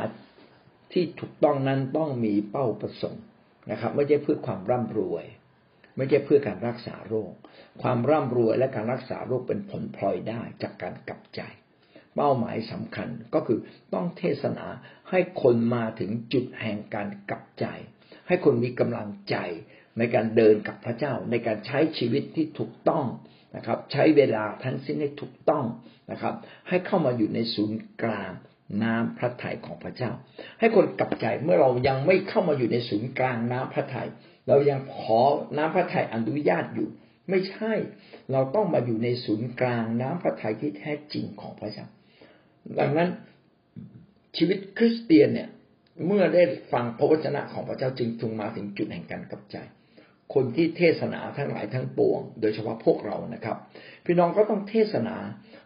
[0.91, 3.23] ที่ถูกต้องนั้นต้องมีเป้าประสงค์
[3.71, 5.25] นะครับ ไม่ใช่เพื่อความร่ำรวย
[5.97, 7.31] ไม่ใช่เพื่อการรักษาโรค
[7.81, 11.41] ความร่ำรวยและการรักษาโรคเป็นผลพลอยได้จากการกลับใจ
[12.15, 13.59] เป้าหมายสำคัญก็คือ
[13.93, 14.67] ต้องเทศนา
[15.09, 17.65] ให้คนมาถึงจุดแห่งการกลับใจ
[18.27, 19.35] ให้คนมีกำลังใจ
[19.97, 23.05] ในการเดินกับพระเจ้า ในการใช้ชีวิตที่ถูกต้อง
[23.55, 25.65] นะครับ ใช้เวลาทั้งสิ้นให้ถูกต้อง
[26.11, 26.33] นะครับ
[26.69, 28.31] ให้เข้ามาอยู่ในศูนย์กลาง
[28.83, 30.11] น้ำพระทัยของพระเจ้า
[30.59, 34.07] ให้คนกลับใจเมื่อเรายังไม่เข้ามาอยู่ในศูนย์กลางน้ำพระทยัย
[34.47, 35.21] เรายังขอ
[35.57, 36.89] น้ำพระทัยอนุญาตอยู่
[37.29, 37.73] ไม่ใช่
[38.31, 41.87] เราต้องมาอยู่ในศูนย์กลางน้ำพระทัยที่แท้จริงของพระเจ้า
[42.79, 43.09] ดังนั้น
[44.37, 45.49] ชีวิตคริสเตียนเนี่ย
[46.07, 49.57] เมื่อได้ฟังพระวจนะของพระเจ้าจึงถึงมาถึงจุดแห่งการกลับใจ
[50.33, 53.57] คนที่เทศนาทั้งหลายทั้งปวง โดยเฉพาะพวกเรานะครับ
[54.05, 55.15] พี่น้องก็ต้องเทศนา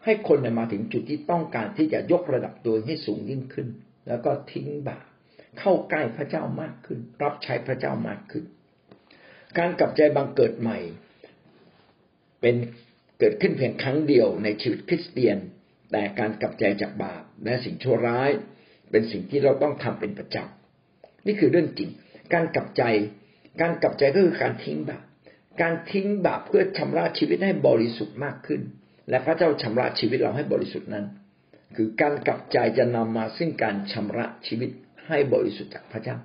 [0.05, 3.67] ให้คนมาถึงจุดที่ต้องการที่จะยกระดับตัวให้สูงยิ่งขึ้น
[4.07, 5.05] แล้วก็ทิ้งบาป
[5.59, 8.43] เข้าใกล้พระเจ้ามากขึ้น รับใช้พระเจ้ามากขึ้น
[9.57, 10.77] การกลับใจบังเกิดใหม่
[12.41, 12.55] เป็น
[13.19, 15.37] เกิดขึ้นเพียงครั้งเดียวในชีวิตคริสเตียน
[15.91, 18.31] แต่การกลับใจจากบาปและสิ่งชั่วร้าย
[18.91, 21.89] เป็นสิ่งที่เราต้องทำเป็นประจำนี่คือเรื่องจริง
[22.33, 22.83] การกลับใจ
[23.61, 25.03] การกลับใจก็คือการทิ้งบาป
[25.61, 28.61] การทิ้งบาปเพื่อชำระชีวิตให้บริสุทธิ์มากขึ้น
[29.09, 31.05] และพระเจ้าชำระชีวิตเราให้บริสุทธิ์นั้น
[31.75, 34.69] คือการกลับใจจะนำมาซึ่งการชำระชีวิต
[35.07, 36.17] ให้บริสุทธิ์จากพระเจ้า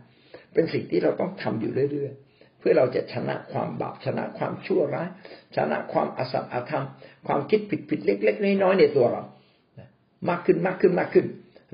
[0.52, 5.08] เป็นสิ่งที่เราต้องทำอยู่เรื่อยๆ เพื่อเราจะชนะความบาปชนะความชั่วร้าย
[5.56, 6.86] ชนะความอสัตย์อธรรม
[7.26, 7.60] ความคิด
[7.90, 9.22] ผิดๆเล็ก ๆ น้อยๆในตัวเรา
[10.28, 11.26] มากขึ้นมากขึ้นมากขึ้น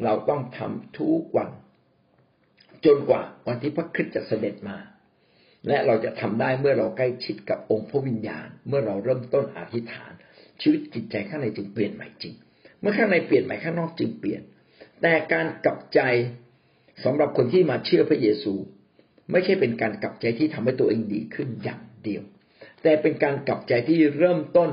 [0.04, 1.48] เราต้องทำทุกวัน
[2.84, 4.76] จนกว่าวันที่พระคริสต์จะเสด็จมา
[5.68, 10.12] และเราจะทำได้เมื่อเราใกล้ชิดกับองค์พระวิญญาณ เมื่อเราเริ่มต้นอธิษฐาน
[10.60, 12.34] ชีวิตจิตใจข้างในจึงเปลี่ยนใหม่จริง
[12.80, 14.42] เมื่อข้างในเปลี่ยนใหม่ข้างนอกจึงเปลี่ยน
[15.02, 16.00] แต่การกลับใจ
[17.04, 18.54] สำหรับคนที่มาเชื่อพระเยซู
[19.32, 22.22] ไม่ใช่เป็นการกลับใจที่ทำให้ตัวเองดีขึ้นอย่างเดียว
[22.82, 24.70] แต่เป็นการกลับใจที่เริ่มต้น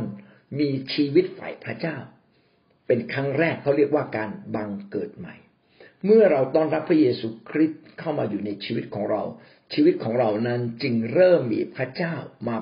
[0.59, 1.97] มีชีวิตฝ่ายพระเจ้า
[2.87, 5.35] เป็นครั้งแรกเขาเรียกว่าการบังเกิดใหม่
[6.05, 9.21] เมื่อเราต้อนรับพระเยซูคริสต์ เข้ามาอยู่ในชีวิตของเรา
[9.73, 12.15] ชีวิตของเรานั้นจึงเริ่มมีพระเจ้า
[12.47, 12.57] มา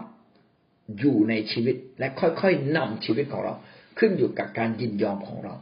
[0.99, 3.53] อยู่ในชีวิตและค่อยๆนำชีวิตของเรา
[3.99, 5.55] ขึ้นอยู่กับการยินยอมของเรา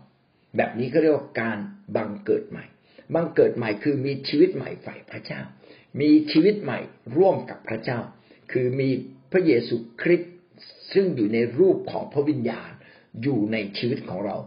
[0.57, 1.57] แบบนี้ก็เรียกว่าการ
[1.95, 2.65] บังเกิดใหม่
[3.15, 5.41] บังเกิดใหม่คือมีชีวิตใหม่ฝ่ายพระเจ้า
[6.01, 6.79] มีชีวิตใหม่
[7.17, 7.99] ร่วมกับพระเจ้า
[8.51, 8.89] คือมี
[9.31, 10.33] พระเยซูคริสต์
[10.93, 12.71] ซึ่งอยู่ในรูปของพระวิญญาณ
[13.23, 14.37] อยู่ในชีวิตของเรา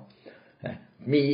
[1.13, 1.25] มี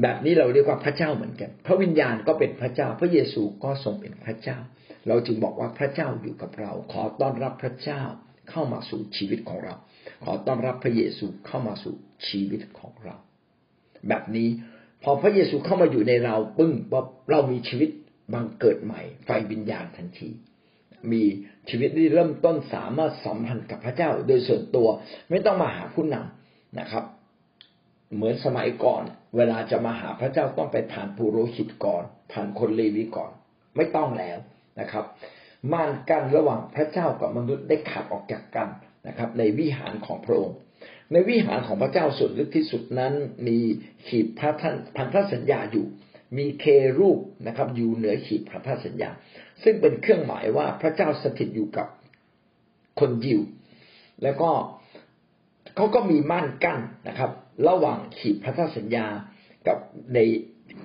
[0.00, 4.58] แบบนี้เราเรียกว่าพระเจ้าเหมือนกัน พระวิญญาณก็เป็นพระเจ้า พระเยซูก็ทรงเป็นพระเจ้า
[5.08, 8.02] เราจึงบอกว่าพระเจ้าอยู่กับเรา ขอต้อนรับพระเจ้า
[8.50, 9.74] เข้ามาสู่ชีวิตของเรา
[10.24, 11.94] ขอต้อนรับพระเยซูเข้ามาสู่
[12.28, 13.16] ชีวิตของเรา
[14.08, 14.48] แบบนี้
[15.02, 17.90] พอพระเยซูเข้ามาอยู่ในเราปึ้งว่าเรามีชีวิต
[18.32, 20.30] บังเกิดใหม่ ไฟวิญญาณทันที
[21.12, 21.22] มี
[21.68, 24.88] ชีวิตที่เริ่มต้นสามารถสัมพันธ์กับพระเจ้า โดยส่วนตัว
[25.30, 27.04] ไม่ต้องมาหาผู้นำนะครับ
[28.14, 29.02] เหมือนสมัยก่อน
[29.36, 32.02] เวลาจะมาหาพระเจ้าต้องไปผ่านปุโรหิตก่อน
[32.32, 33.30] ผ่านคนเลวีก่อน
[33.76, 34.38] ไม่ต้องแล้ว
[34.80, 35.04] นะครับ
[35.72, 38.68] ม่านกั้นระหว่างพระเจ้ากับมนุษย์ได้ขาดออกจากกัน
[39.08, 40.56] นะครับ ในวิหารของพระองค์
[41.12, 43.12] ในวิหารของพระเจ้าส่วนลึกที่สุดนั้น
[43.46, 43.58] มี
[44.06, 45.86] ขีดพระท่านพันธสัญญาอยู่
[46.38, 46.64] มีเค
[46.98, 49.10] รูปนะครับ อยู่เหนือขีดพระธสัญญา
[49.62, 51.86] ซึ่งเป็นเครื่องหมายว่าพระเจ้าสถิตอยู่กับ
[53.00, 53.40] คนยิว
[54.22, 54.50] แล้วก็
[55.76, 57.30] เขาก็มีม่านกั้นนะครับ
[57.68, 59.06] ระหว่างขีดพระธสัญญา
[59.66, 59.78] กับ
[60.14, 60.18] ใน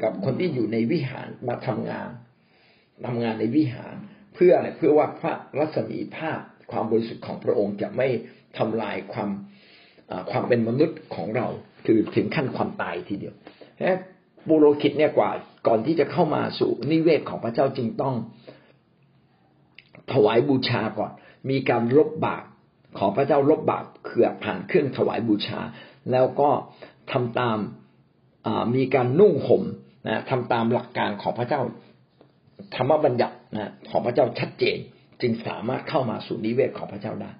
[0.03, 2.09] กับคนที่อยู่ในวิหารมาทำงาน
[3.07, 3.95] ทำงานในวิหาร
[4.34, 6.39] เพื่ออะไรเพื่อว่าพระรัศมีภาพ
[6.72, 8.07] ความบริสุทธิ์ของพระองค์จะไม่
[8.57, 9.30] ทำลายความ
[10.32, 11.47] ความเป็นมนุษย์ของเรา
[11.86, 13.36] คือถึงขั้นความตายทีเดียว
[13.82, 13.99] นะ
[14.49, 15.32] บุโรคิดเนี่ยกว่า
[15.68, 18.15] ก่อนที่จะเข้ามาสู่นิเวศของพระเจ้าจึงต้อง
[20.13, 21.11] ถวายบูชาก่อน
[21.49, 22.43] มีการลบบาป
[22.97, 25.60] ขอพระเจ้าลบบาป เขื่อผ่านเครื่องถวายบูชา
[26.12, 26.49] แล้วก็
[27.12, 27.58] ทำตาม
[28.76, 29.64] มีการนุ่งห่ม
[30.08, 31.62] นะทำตามหลักการของพระเจ้า
[32.76, 34.78] ธรรมบัญญัตินะของพระเจ้าชัดเจน
[35.22, 37.32] จึงสามารถเข้ามาสู่นิเวศของพระเจ้าได้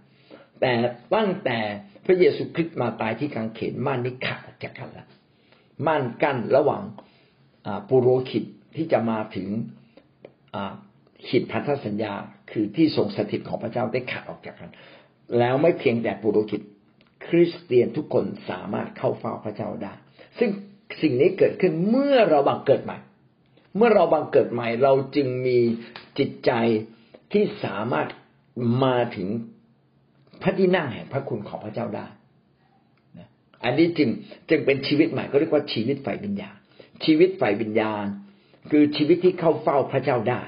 [0.62, 0.74] แต่
[1.16, 1.60] ตั้งแต่
[2.06, 5.08] พระเยซูคริสต์มาตายที่กางเขนม่านนี้ขาดจากกันล้ว
[5.88, 6.84] ม่านกั้นระหว่าง
[7.90, 8.44] ปุโรหิต
[8.76, 9.48] ที่จะมาถึง
[11.28, 12.14] ขีดพันธสัญญา
[12.52, 14.72] คือที่ทรงสถิตของพระเจ้าได้ขาดออกจากกัน
[15.40, 16.62] แล้วไม่เพียงแต่ปุโรหิต
[17.26, 19.94] คริสเตียนทุกคนสามารถเข้าเฝ้าพระเจ้าได้
[20.40, 20.50] ซึ่ง
[21.02, 22.98] สิ่งนี้เกิดขึ้นเมื่อเราบังเกิดใหม่
[23.76, 25.60] เมื่อเราบังเกิดใหม่ เราจึงมี
[26.20, 26.52] จิตใจ
[27.34, 28.08] ที่สามารถ
[28.84, 29.28] มาถึง
[30.42, 32.08] พระที่นั่งแห่งพระคุณของพระเจ้าได้
[33.64, 34.10] อันนี้จึง
[34.50, 36.56] จึงเป็นชีวิตใหม่ก็เรียกว่าชีวิตฝ่ายวิญญาณ
[37.06, 38.06] ชีวิตฝ่ายวิญญาณ
[38.72, 40.42] คือชีวิตที่เข้าเฝ้าพระเจ้าได้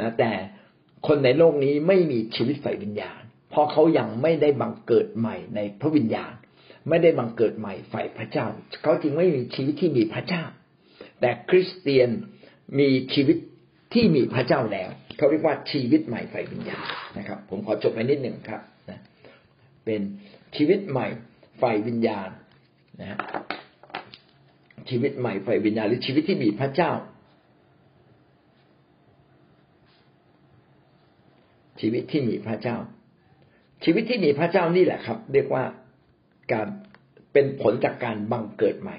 [0.00, 0.32] นะแต่
[1.06, 3.19] คนในโลกนี้ไม่มีชีวิตฝ่ายวิญญาณ
[3.50, 6.32] เพราะเขายังไม่ได้บังเกิดใหม่ในพระวิญญาณ
[6.88, 8.46] ไม่ได้บังเกิดใหม่ฝ่ายพระเจ้า
[8.82, 10.44] เขาจึงไม่มีชีวิตที่มีพระเจ้า
[11.20, 12.08] แต่คริสเตียน
[12.78, 13.36] มีชีวิต
[13.94, 16.86] ที่มีพระเจ้าแล้ว เขาเรียกว่าชีวิตใหม่ไฟวิญญาณ
[17.18, 19.00] นะครับ ผมขอจบไปนิดหนึ่งครับนะ
[19.84, 20.00] เป็น
[20.56, 21.06] ชีวิตใหม่
[21.58, 22.28] ไฟวิญญาณ
[23.00, 23.18] นะ
[24.90, 26.92] ชีวิตใหม่ไฟวิญญาณหรือชีวิตที่มีพระเจ้า
[31.80, 32.76] ชีวิตที่มีพระเจ้า
[33.84, 35.64] ชีวิตที่มีพระเจ้านี่แหละครับ เรียกว่า
[36.52, 36.66] การ
[37.32, 38.96] เป็นผลจากการบังเกิดใหม่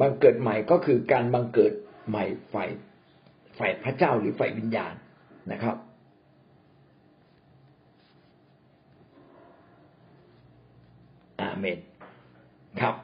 [0.00, 1.72] บังเกิดใหม่ก็คือการบังเกิด
[2.08, 2.68] ใหม่ฝ่าย
[3.58, 4.94] ฝ่ายพระเจ้าหรือฝ่ายวิญญาณ
[5.52, 5.76] นะครับ
[11.40, 11.78] อาเมน
[12.80, 12.94] ครับ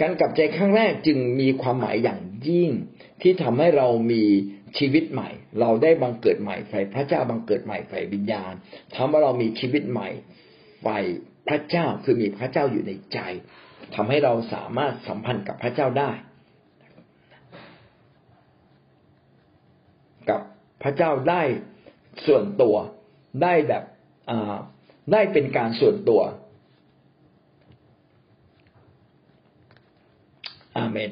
[0.00, 2.70] การกลับใจครั้งแรกจึงมีความหมายอย่างยิ่ง
[3.22, 4.24] ที่ทำให้เรามี
[4.78, 5.28] ชีวิตใหม่
[5.60, 8.52] เราได้บังเกิดใหม่ฝ่ายพระเจ้าบังเกิดใหม่ฝ่ายวิญญาณ
[8.94, 10.08] ทำให้เรามีชีวิตใหม่
[10.86, 11.04] ฝ่าย
[11.48, 13.18] พระเจ้าคือมีพระเจ้าอยู่ในใจ
[13.94, 16.10] ทำให้เราสามารถสัมพันธ์กับพระเจ้าได้
[20.30, 20.40] กับ
[20.82, 21.42] พระเจ้าได้
[22.26, 22.76] ส่วนตัว
[23.42, 23.84] ได้แบบ
[25.12, 26.22] ได้เป็นการส่วนตัว
[30.76, 31.10] อาเมน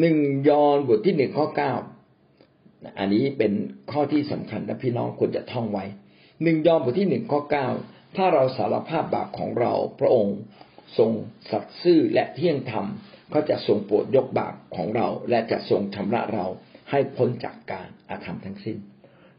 [0.00, 0.18] หนึ่ง
[0.48, 1.72] ยอห์นบทที่หนึ่งข้อเก้า
[2.98, 3.52] อันนี้เป็น
[3.90, 5.84] ข้อที่สำคัญและพี่น้องควรจะท่องไว้
[6.42, 7.68] หนึ่งยอห์นบทที่หนึ่งข้อเก้า
[8.16, 10.36] ถ้าเราสารภาพบาปของเราพระองค์
[10.98, 11.10] ทรง
[11.50, 12.86] สัตย์ซื่อและเที่ยงธรรม
[13.34, 16.46] ก็จะทรงโปรดยกบาปของเรา และจะทรงชำระเรา
[16.90, 18.76] ให้พ้นจากการอาธรรมทั้งสิ้น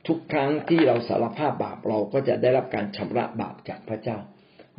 [0.07, 4.17] ทุกครั้งที่เราสารภาพบาปเราก็จะได้รับการชำระบาปจากพระเจ้า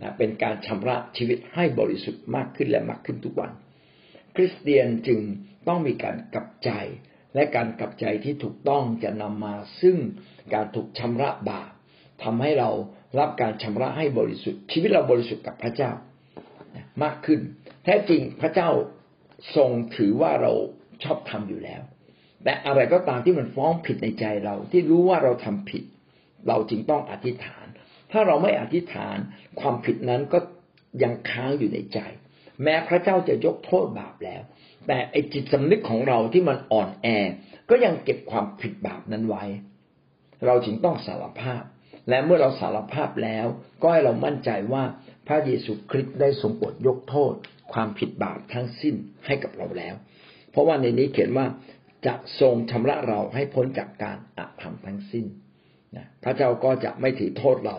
[0.01, 3.51] นะเป็นการชำระชีวิตให้บริสุทธิ์มากขึ้นและมากขึ้นทุกวัน
[4.37, 5.21] คริสเตียนจึง
[5.69, 6.71] ต้องมีการกลับใจ
[7.35, 9.97] และการกลับใจที่ถูกต้องจะนำมาซึ่ง
[10.55, 11.71] การถูกชำระบาป
[12.25, 12.71] ทำให้เรา
[13.19, 15.91] รับการชำระให้บริสุทธิ์ ชีวิตเราบริสุทธิ์กับพระเจ้า
[17.03, 17.41] มากขึ้น
[17.85, 18.71] แท้จริงพระเจ้า
[19.57, 20.53] ทรงถือว่าเรา
[21.05, 21.83] ชอบทำอยู่แล้ว
[22.45, 25.85] แต่อะไรก็ตามที่มันฟ้องผิดในใจเราที่รู้ว่าเราทำผิด
[26.49, 27.67] เราจึงต้องอธิษฐาน
[28.13, 29.17] ถ้าเราไม่อธิษฐาน
[29.61, 30.39] ความผิดนั้นก็
[31.03, 31.99] ยังค้างอยู่ในใจ
[32.63, 34.43] แม้พระเจ้าจะยกโทษบาปแล้ว
[34.87, 37.07] แต่ไอจิตสำนึกของเราที่มันอ่อนแอ
[37.71, 39.45] ก็ยังเก็บความผิดบาปนั้นไว้
[40.47, 41.63] เราจึงต้องสารภาพ
[42.09, 43.47] และเมื่อเราสารภาพแล้ว
[43.83, 44.85] ก็ให้เรามั่นใจว่า
[45.27, 47.33] พระเยซูคริสต์ได้ทรงโปรดยกโทษ
[47.73, 48.95] ความผิดบาปทั้งสิ้น
[49.27, 49.95] ให้กับเราแล้ว
[50.51, 51.47] เพราะว่าในนี้เขียนว่า
[52.07, 55.27] จะทรงชำระเราให้พ้นจากการอาธรรมทั้งสิ้น
[55.97, 57.79] นะพระเจ้าก็จะไม่ถือโทษเรา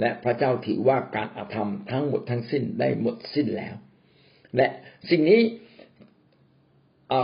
[0.00, 3.74] และพระเจ้าถือว่าการอาธรรมทั้งหมดทั้งสิ้นได้หมดสิ้นแล้ว
[4.56, 4.68] และ
[5.10, 5.40] สิ่งนี้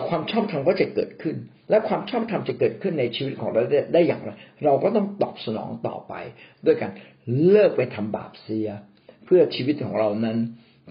[0.08, 1.36] ความชอบธรรมก็จะเกิดขึ้น
[1.70, 3.62] และความชอบธรรมจะเกิดขึ้นในชีวิตของเรา
[3.94, 4.30] ได้อย่างไร
[4.64, 6.14] เราก็ต้องตอบสนองต่อไป
[6.66, 6.92] ด้วยการ
[7.48, 8.68] เลิกไปทำบาปเสีย
[9.24, 10.38] เพื่อชีวิตของเรานั้น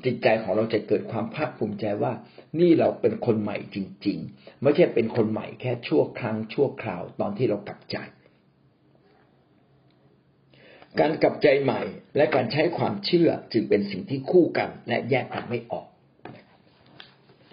[0.06, 2.14] จิตใจของเราจะเกิดความภาคภูมิใจว่า
[2.60, 3.78] นี่เราเป็นคนใหม่จ
[4.08, 7.98] ริง ๆ ไม่ใช่เป็นคนใหม่แค่ชั่วครั้งชั่วคราวตอนที่เรากลับใจ
[11.00, 11.82] การกลับใจใหม่
[12.18, 15.86] และการใช้ความเชื่อจึงเป็นสิ่งที่คู่กันและแยกกันไม่ออก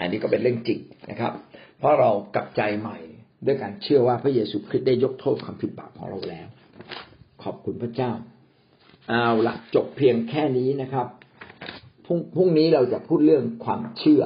[0.01, 0.81] อันนี้ก็เป็นเรื่องจริง
[1.11, 1.33] นะครับ
[1.79, 2.99] เพราะเรากลับใจใหม่
[3.47, 6.49] ด้วยการเชื่อว่าพระเยซูคริสต์ได้ยกโทษความผิดบาปของเราแล้ว
[7.43, 8.13] ขอบคุณพระเจ้า
[9.09, 11.07] เอาละจบเพียงแค่นี้นะครับ
[12.07, 14.23] พรุ่งพรุ่งนี้เราจะพูดเรื่องความเชื่อ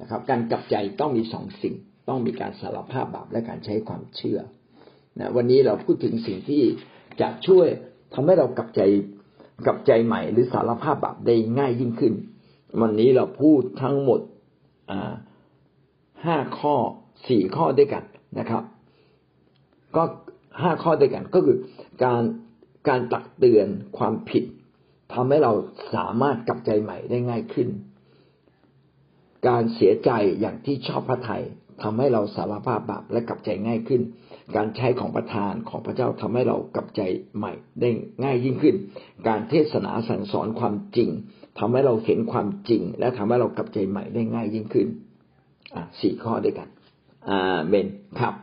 [0.00, 1.74] นะครับ การกลับใจต้องมีสองสิ่ง
[2.08, 4.38] ต้องมีการสารภาพบาปและการใช้ความเชื่อ
[5.18, 6.62] นะวันนี้เราพูดถึงสิ่งที่
[7.20, 7.66] จะช่วย
[8.14, 8.80] ทำให้เรากลับใจ
[9.66, 12.14] กลับใจใหม่ หรือสารภาพบาปได้ง่ายยิ่งขึ้น
[12.82, 14.20] วันนี้เราพูดทั้งหมด
[16.24, 16.76] ห้าข้อ
[17.28, 18.04] สี่ข้อด้วยกัน
[18.38, 18.62] นะครับ
[19.96, 20.02] ก็
[20.62, 21.58] ห้าข้อด้วยกันก็คือ
[22.04, 22.22] การ
[22.88, 23.68] การตักเตือน
[23.98, 24.44] ความผิด
[25.12, 25.52] ทำให้เรา
[25.94, 27.68] สามารถกลับใจใหม่ได้ง่ายขึ้น
[29.48, 30.10] การเสียใจ
[30.40, 31.44] อย่างที่ชอบพระทยัย
[31.82, 34.02] ทำให้เราสารภาพบาปและกลับใจง่ายขึ้น
[34.56, 37.00] การใช้ของประทานของพระเจ้าทำให้เรากลับใจ
[37.36, 37.90] ใหม่ได้
[38.24, 38.76] ง่ายยิ่งขึ้น
[39.28, 41.10] การเทศนาสั่งสอนความจริง
[41.58, 44.88] ทำให้เราเห็นความจริง และทำให้เรากลับใจใหม่ได้ง่ายยิ่งขึ้น
[45.74, 46.68] อ่าสี่ข้อด้วยกัน
[47.28, 47.86] อ่าเบน
[48.20, 48.34] ครับ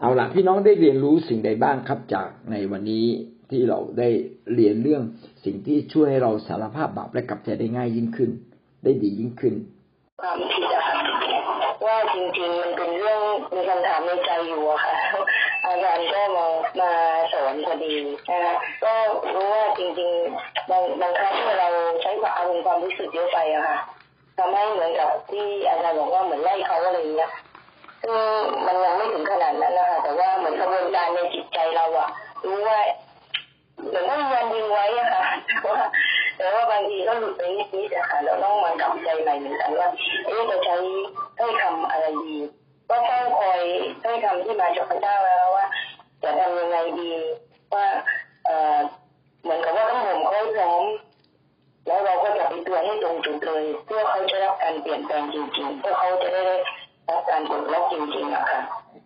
[0.00, 3.06] เอาละพี่น้องได้เรียนรู้สิ่งใดบ้างครับจากในวันนี้
[3.50, 4.08] ที่เราได้
[4.54, 5.02] เรียนเรื่อง
[5.44, 8.30] สิ่งที่ช่วยให้เราสารภาพบาปและกลับใจได้ง่ายยิ่งขึ้น
[8.84, 9.54] ได้ดียิ่งขึ้น
[10.22, 10.98] ความผิดอะค่ะ
[11.86, 13.20] ว่าจริงๆมันเป็นเรื่อง
[13.54, 14.94] มีคำถามในใจอยู่อะค่ะ
[15.70, 16.46] อาจารย์ก็มา
[16.80, 16.90] มา
[17.32, 17.94] สอนพอดี
[18.30, 18.54] นะคะ
[18.84, 18.92] ก็
[19.34, 21.68] รู้ว่าจริงๆบางบางครั้งที่เรา
[22.02, 23.78] ใช้ความอารมณ์ความรู้สึกเยอะไปอะค่ะ
[24.38, 27.32] ทำให้เหมือนกับที่อาจารย์บอกว่าเหมือนไล่เขาอะไรอย่างเงี้ย
[28.02, 28.14] ซึ่ง
[28.66, 32.08] มันยังไม่ถึงขนาดนั้นนะคะแต่ว่าเหมือนกระบวนการในจิตใจเราอะ
[32.46, 32.78] รู้ว่า
[33.88, 35.22] เหมือนต้องยันยิงไว้อะค่ะ
[35.60, 35.84] แต่ว่า
[36.36, 39.88] แต่ว่าบางทีก็หลุดไปนิดๆอะค่ะเราต้องมากำใจใหม่เหมือนกันว่า
[40.26, 40.76] เอ๊ะจะใช้
[41.36, 42.36] ให้คำอะไรดี
[42.90, 43.60] ก็ต้องคอย
[44.02, 45.66] ให้คำที่มาจากพระเจ้าแล้วว่า
[46.22, 47.12] จะทำยังไงดี
[47.74, 47.86] ว่า
[48.46, 48.78] เออ
[49.42, 50.84] เหมือนกับว่าต้องผมเขาพร้อม
[51.86, 56.42] แล้วเราก็จะไปตัวให้ตรงจุดเลย เพื่อเขาจะรับการเปลี่ยนแปลงจริงๆเพื่อเขาจะได้
[57.08, 58.60] รับการปลดล็อกจริงๆอะค่ะ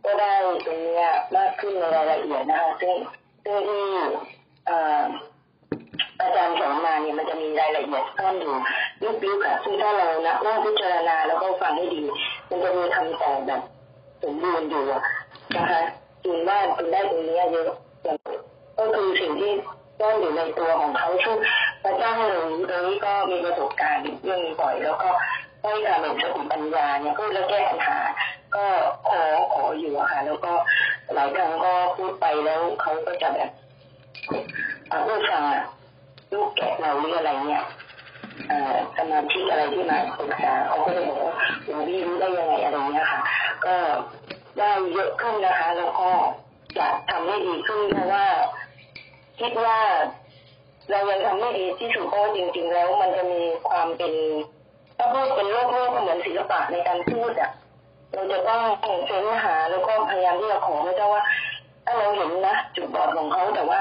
[0.05, 0.33] ก็ได้
[0.67, 1.03] ตรงนี้
[1.37, 2.95] มากขึ้นในรายละเอียดนะคะซึ่ง
[3.45, 3.85] ซึ่งที่
[6.21, 8.55] อาจารย์สอนมาเนี่ยมันจะมีรายละเอียดซ่อนอยู่
[9.25, 12.03] ลึกๆค่ะซึ่งถ้าเรานะนั่งพิจารณาแล้วก็ฟังให้ดี
[12.49, 13.61] มันจะมีคำตอบแบบ
[14.23, 14.85] สมบูรณ์อยู่
[15.57, 15.81] นะคะ
[16.25, 17.69] จริงว่าคุณได้ตรงนี้เยอะ
[18.79, 19.53] ก็คือสิ่งที่
[19.99, 21.37] ซ่อนอยู่ในตัวของเขาซึ่ง
[21.83, 22.41] พระเจ้าให้เรา
[22.71, 25.11] ตรงนี้ก็มีประสบการณ์เรื่องนี้บ่อย แล้วก็
[25.63, 27.99] ให้การแบบสติปัญญาเนี่ยก็แล้วแก้ปัญหา
[28.55, 28.65] ก็
[29.09, 29.23] ขอ
[29.55, 30.53] ขออยู่อะค่ะแล้วก็
[31.15, 33.51] หลายครั้งก็พูดไปแล้วเขาก็จะแบบ
[35.09, 35.45] ลูกฟัง
[36.33, 37.65] ลูกแกะเราหรืออะไรเนี่ย
[38.97, 41.35] สมาธิอะไรที่มาปรึกษาเขาก็จะบอกว่า
[41.65, 43.23] หลวงพี่รู้ได้ยังไงอะไรเงี้ยค่ะ
[43.67, 43.75] ก็
[44.59, 46.11] ได้เยอะขึ้นนะคะ แล้วก็
[46.79, 48.27] จะทำให้ดีขึ้นเพราะว่า
[49.41, 49.79] คิดว่า
[50.91, 54.13] เรายังทำไม่ดีที่สุดเพราะจริง ๆ แล้วมันจะมีความเป็น
[54.97, 57.51] ถ้าพูดเป็นโลกโลกเหมือนศิลปะในการพูดอะ
[58.13, 58.63] เราจะต้อง
[59.07, 61.23] เฟ้นหาแล้วก็พยายามที่จะขอพระเจ้าว่า
[61.85, 63.81] ถ้าเราเห็นนะจุดบอดของเขาแต่ว่า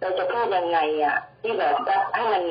[0.00, 1.74] เราจะพูดยังไงอะ ที่แบบ
[2.14, 2.42] ให้มัน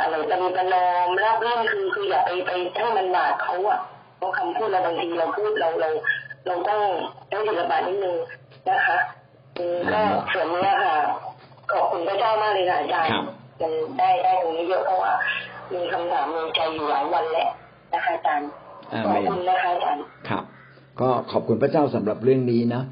[0.00, 3.80] อะไรตะมีประนอมรับเรื่องคือคืออย่าไปไปให้มันบาดเขาอะ
[4.16, 5.90] เพราะคำพูดเราบางทีเราพูดเราเรา
[6.46, 6.80] เราต้อง
[7.32, 8.16] ต้องศิลปะนิดนึง
[8.68, 8.98] นะคะ
[9.92, 10.00] ก็
[10.32, 10.96] ส่วนนี้ค่ะ
[11.72, 13.10] ขอบคุณพระเจ้ามากเลยค่ะอาจารย์
[13.60, 15.12] มันได้ได้ตรงนี้เยอะเพราะว่า
[15.74, 17.48] มีคำถามในใจอยู่หลายวันแล้ว
[17.92, 18.48] นะคะอาจารย์
[19.04, 20.44] ขอบคุณนะคะอาจารย์ครับ
[21.00, 22.82] ก็ขอบคุณพระเจ้าสำหรับเรื่องนี้นะ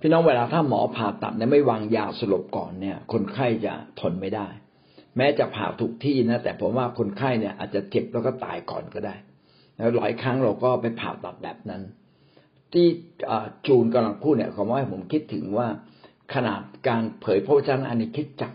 [0.00, 4.46] พี่น้องเวลาถ้าหมอผ่าตัดเนี่ยไม่วางยาสลบก่อนเนี่ย คนไข้จะทนไม่ได้
[5.16, 9.14] แม้จะผ่าถูกที่นะ แต่ผมว่าคนไข้เนี่ยอาจจะเจ็บแล้วก็ตายก่อนก็ได้
[9.76, 11.82] แล้วหลายครั้งเราก็ไปผ่าตัดแบบนั้น
[12.72, 12.86] ที่
[13.66, 15.68] จูนกำลังพูดเนี่ยผมว่าผมคิดถึงว่า
[16.34, 18.52] ขนาดการเผยพระวจนะในคิดจัก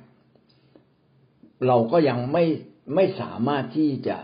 [1.67, 2.45] เราก็ยังไม่
[2.95, 4.17] ไม่สามารถที่จะ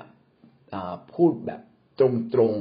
[1.16, 1.62] พูดแบบ
[2.00, 2.02] ต
[2.40, 2.54] รง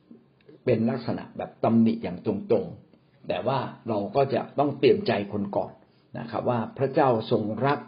[0.00, 3.58] ๆเป็นลักษณะแบบตำหนิอย่างตรงๆแต่ว่า
[3.88, 5.72] เราก็จะต้องเตรียมใจคนก่อน
[6.18, 7.80] นะครับ ว่าพระเจ้าทรงรัก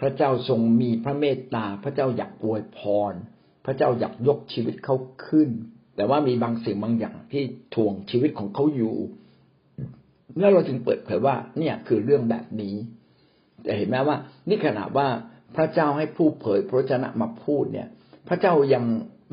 [0.00, 2.80] พระเจ้าทรงมีพระเมตตา พระเจ้าอยากอวยพ
[3.12, 3.14] ร
[3.66, 5.48] พระเจ้าอยากยกชีวิตเขาขึ้น
[5.96, 7.42] แต่ว่ามีบางสิ่งบางอย่างที่
[7.74, 8.96] ทวงชีวิตของเขาอยู่
[10.38, 12.76] แล้วเราจึงเปิดเผยว่า เนี่ยคือเรื่องแบบนี้
[13.62, 14.16] แต่เห็นไหมว่า
[14.48, 15.08] นี่ขนาดว่า
[15.56, 17.88] พระเจ้าให้ผู้เผยพระชนะมาพูดเนี่ย
[18.28, 18.84] พระเจ้ายัง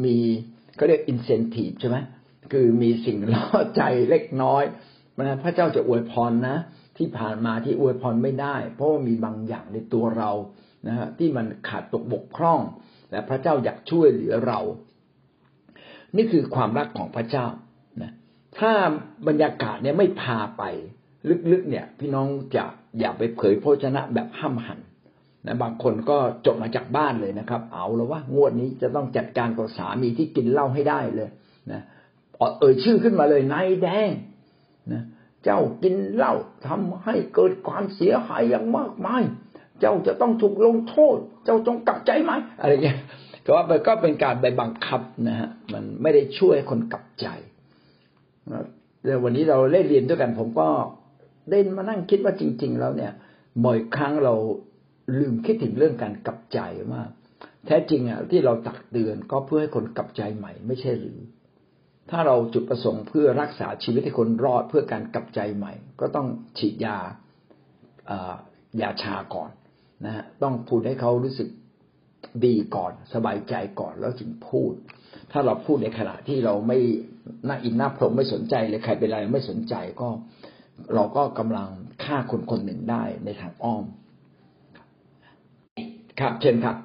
[0.05, 0.17] มี
[0.79, 1.97] ก็เรียกอินเซนティブใช่ไหม
[2.51, 3.45] คือมีสิ่งล่อ
[3.75, 4.63] ใจเล็กน้อย
[5.21, 6.55] นะพระเจ้าจะอวยพรนะ
[6.98, 10.30] ที่ผ่านมาที่อวยพรไม่ได้ เพราะว่ามีบางอย่างในตัวเรา
[10.86, 12.60] นะฮะที่มันขาดตกบกพร่อง
[13.10, 14.60] แต่พระเจ้าอยากช่วยเหลือเรา
[16.16, 17.46] นี่คือความรักของพระเจ้า
[18.02, 18.12] นะ
[18.58, 18.72] ถ้า
[19.28, 20.62] บรรยากาศเนี่ยไม่พาไป
[21.52, 22.64] ลึกๆเนี่ย พี่น้องจะ
[22.98, 24.80] อย่าไปเผยพระชนะแบบห้ามหัน
[25.46, 31.30] นะบางคนก็จบมาจากบ้านเลยนะครับ เอาแล้วว่างวดนี้จะต้องจัดการกับสามีที่กินเหล้าให้ได้เลย
[31.72, 31.82] นะ
[32.60, 34.10] เอ่ยชื่อขึ้นมาเลยนายแดง
[34.92, 35.02] นะ
[35.46, 36.34] เจ้ากินเหล้า
[36.66, 39.22] ทำให้เกิดความเสียหายอย่างมากมาย
[39.80, 42.98] เจ้าจะต้องถูกลงโทษ เจ้าจงกลับใจไหมอะไรเงี้ย
[43.44, 47.26] ก็ว่าก็เป็นการไปบังคับนะฮะมันไม่ได้ช่วยคนกลับใจ
[49.04, 50.68] แล้ววันนี้เราเล่นเรียนด้วยกัน ผมก็
[51.48, 53.12] เด่นมานั่งคิดว่าจริง ๆ แล้วเนี่ย
[53.64, 54.34] บ่อยครั้งเรา
[55.18, 56.58] ลืมคิดถึงเรื่องการกลับใจ
[56.90, 57.02] ว่า
[57.66, 61.18] แท้จริงอะที่เราตักเตือนก็เพื่อให้คนกลับใจใหม่ ไม่ใช่หรือ
[62.10, 66.26] ถ้าเราจุดประสงค์เพื่อรักษาชีวิตให้คนรอดเพื่อการกลับใจใหม่ ก็ต้อง
[66.58, 66.98] ฉีดยา
[68.80, 69.50] ยาชาก่อน
[70.04, 71.48] นะฮะต้องพูดให้เขารู้สึก
[72.44, 74.72] ดีก่อน สบายใจก่อนแล้วจึงพูด
[75.32, 76.78] ถ้าเราพูดในขณะที่เราไม่
[77.48, 80.08] น่าอินหน้าพรมไม่สนใจเลยใครเป็นอะไรไม่สนใจก็
[80.94, 81.68] เราก็กำลัง
[82.04, 83.84] ฆ่าคนคนหนึ่งได้ในทางอ้อม
[86.20, 86.76] ครับเช่นครับ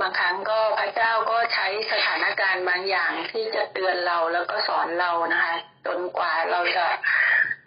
[0.00, 5.54] บางครั้งก็พระเจ้าก็ใช้สถานการณ์บางอย่างที่จะเตือนเราแล้วก็สอนเรานะคะ
[5.86, 6.86] จนกว่าเราจะ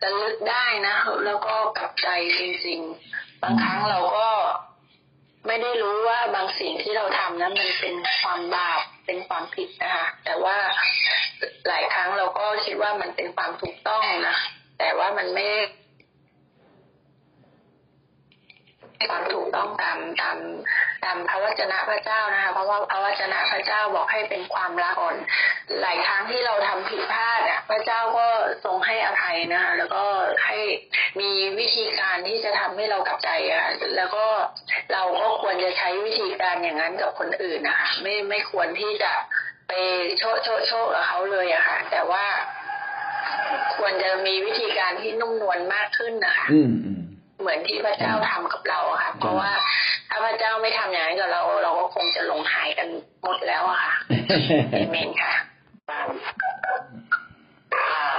[0.02, 0.96] จะลึกได้นะ
[1.26, 2.10] แล้วก็กลับใจ
[2.40, 2.80] จริง
[3.12, 4.30] ๆ บางครั้งเราก็
[5.48, 10.58] ไม่ได้รู้ว่าบางสิ่งที่เราทำนั้นมันเป็นความบาปเป็นความผิดนะคะ แต่ว่า
[11.68, 14.38] หลายครั้งเราก็คิดว่ามันเป็นความถูกต้องนะ
[14.80, 15.48] แต่ว่ามันไม่
[19.10, 20.38] ความถูกต้องตามตาม
[21.04, 25.16] ตามพระวจนะพระเจ้านะคะเพราะว่าพระวจนะพระเจ้าบอกให้เป็นความรักอ่อน
[25.82, 28.28] หลายครั้งที่เราทำผิดพลาดอะพระเจ้าก็
[28.66, 30.04] ทรงให้อภัยนะคะแล้วก็
[30.46, 30.58] ให้
[31.20, 31.30] มี
[31.60, 33.66] วิธีการที่จะทำให้เรากลับใจอะ
[33.98, 34.26] แล้วก็
[34.94, 39.12] เราก็ควรจะใช้วิธีการอย่างนั้นกับคนอื่นนะคะไม่ไม่ควรที่จะ
[39.68, 39.74] ไป
[40.18, 42.26] โชว์โชว์โชว์กับเขาเลยอะค่ะ แต่ว่า
[43.76, 46.72] ควรจะมีวิธีการที่นุ่มนวลมากขึ้นนะคะ อืม
[47.40, 49.52] เหมือนที่พระเจ้าทำกับเราค่ะ เพราะว่า
[50.10, 52.88] ถ้าพระเจ้าไม่ทำอย่างนั้นกับเรา เราก็คงจะลงหายกัน
[53.24, 53.94] หมดแล้วอะค่ะ
[54.72, 55.34] เอเมนค่ะ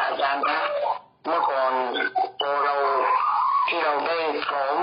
[0.06, 0.66] อาจารย์ครับ
[1.26, 1.72] เมื่อก่อน
[2.40, 2.74] ตัวเรา
[3.68, 4.76] ที่เราได้พร้อม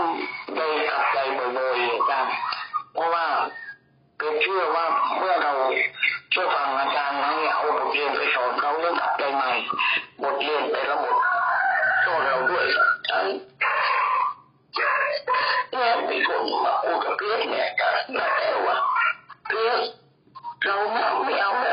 [0.57, 2.33] ได้กับใจบ่อยๆอาจารย์
[2.93, 3.25] เพราะว่า
[4.19, 4.86] เกิดเชื่อว่า
[5.17, 5.53] เมื่อเรา
[6.31, 9.51] เชื่อฟังอาจารย์ให้เอาบทเรียนไปสอนเขาเรื่องกับใจใหม่
[10.23, 11.17] บทเรียนแต่ละบท
[12.05, 12.65] สอนเราด้วย
[13.11, 13.25] อัน
[16.16, 16.91] เนี่ยมีคนมาพู
[21.63, 21.64] ด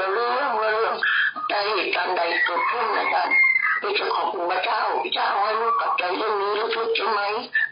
[0.00, 0.94] ลับใจะเรื่องละเรื่อง
[1.48, 3.22] ในเหตุการณ์ใดเกิดขึ้นนะจ๊ะ
[3.80, 7.20] ที่จะขอบคุณพระเจ้าพระเจ้าให้ลูกกลับใจเรื่องนี้รู้ใช่ไหม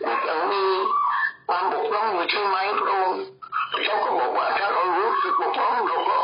[0.03, 0.65] ลูกยังมี
[1.49, 3.21] ความบกพร่องอยู่ใช่ไหมพระองค์
[3.71, 6.19] พระเจ้าก็บอกว่าถ้าเรารู้สึกบกพร่องเราก็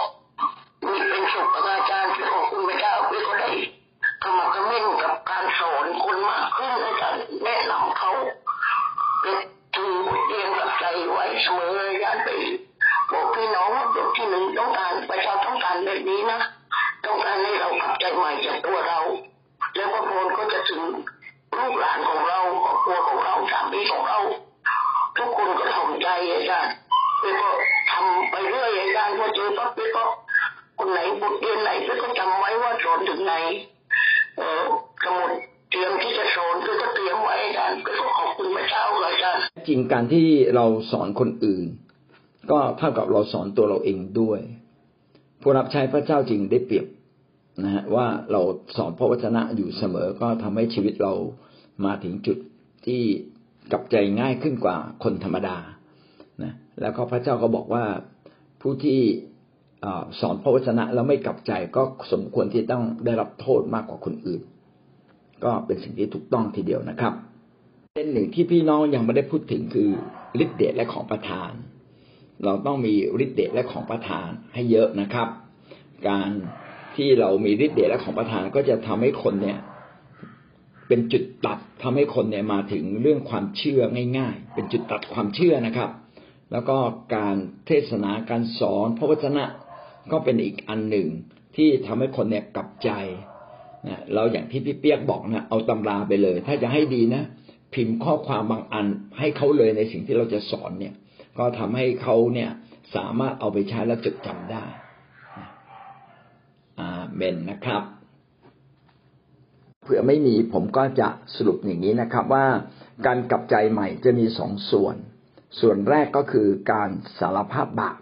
[39.73, 41.67] ริงการที่เราสอนคนอื่น
[42.51, 44.41] ก็เท่ากับเราสอนตัวเราเองด้วย
[45.41, 46.87] ผู้รับใช้พระเจ้าจริงได้เปรียบ
[47.65, 48.41] นะฮะว่าเรา
[48.77, 51.13] สอนพระวจนะอยู่เสมอก็ทำให้ชีวิตเรา
[51.85, 52.39] มาถึงจุด
[52.87, 53.03] ที่
[53.73, 55.57] กลับใจง่ายขึ้นกว่าคนธรรมดา
[56.43, 57.85] นะแล้วก็พระเจ้าก็บอกว่า
[58.61, 59.01] ผู้ที่
[60.21, 64.43] สอนพระวจนะแล้วไม่กลับใจก็สมควรที่ต้องได้รับโทษมากกว่าคนอื่น
[65.45, 67.15] ก็เป็นสิ่งที่ถูกต้องทีเดียวนะครับ
[67.97, 69.91] เด็นหนึ่งที่พี่น้องยังไม่ได้พูดถึงคือ
[70.43, 71.53] ฤทธิ์เดชและของประทาน
[72.45, 75.29] เราต้องมีฤทธิ์เดชและของประทานให้เยอะนะครับ
[76.09, 76.31] การ
[76.97, 79.59] ที่เรามีฤทธิ์เดชและของประทานก็จะทำให้คนเนี่ย
[80.89, 83.83] เป็นจุดตัดทำให้คนเนี่ยมาถึงเรื่องความเชื่อ
[84.19, 85.91] ง่ายๆ เป็นจุดตัดความเชื่อนะครับ
[86.53, 86.77] แล้วก็
[87.15, 87.37] การ
[87.67, 89.45] เทศนาการสอนพระวจนะ
[90.13, 91.09] ก็เป็นอีกอันหนึ่ง
[91.57, 92.91] ที่ทำให้คนเนี่ยกลับใจ
[93.89, 97.25] นะเราอย่างที่พี่เปียกบอกนะเอาตำราไปเลย ถ้าจะให้ดีนะ
[97.75, 98.87] พิมพ์ข้อความบางอัน
[99.19, 100.95] ให้เขาเลยในสิ่งที่เราจะสอนเนี่ย
[101.39, 102.51] ก็ทำให้เขาเนี่ย
[102.95, 104.65] สามารถเอาไปใช้และจดจำได้
[106.81, 107.83] อาเมนนะครับ
[109.83, 112.47] เผื่อไม่มีผมก็จะสรุปอย่างนี้นะครับ ว่า
[113.07, 114.97] การกลับใจใหม่จะมีสองส่วน
[115.61, 117.97] ส่วนแรกก็คือการสารภาพบาป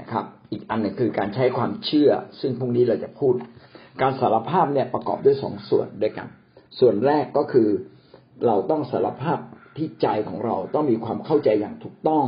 [0.00, 3.34] นะครับ อีกอันหนึ่งคือการใช้ความเชื่อ ซึ่งพรุ่งนี้เราจะพูด
[4.02, 6.28] การสารภาพเนี่ยประกอบด้วยสองส่วนด้วยกัน
[6.78, 7.68] ส่วนแรกก็คือ
[8.46, 9.38] เราต้องสารภาพ
[9.76, 12.26] ที่ใจของเราต้องมีความเข้าใจอย่างถูกต้อง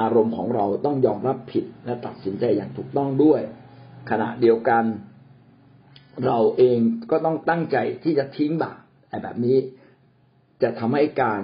[0.00, 3.40] อารมณ์ของเราต้องยอมรับผิดและตัดสินใจอย่างถูกต้องด้วย
[4.10, 4.84] ขณะเดียวกัน
[6.26, 6.78] เราเอง
[7.10, 8.78] ก็ต้องตั้งใจที่จะทิ้งบาป
[9.22, 9.56] แบบนี้
[10.62, 11.42] จะทำให้การ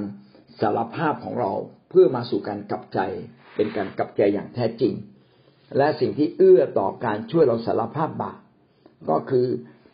[0.61, 1.53] สารภาพของเรา
[1.91, 2.99] เพื่อมาสู่การกลับใจ
[3.57, 4.95] เป็นการกลับใจอย่างแท้จริง
[5.77, 8.39] และสิ่งที่เอื้อต่อการช่วยเราสารภาพบาป
[9.11, 9.47] ก็คือ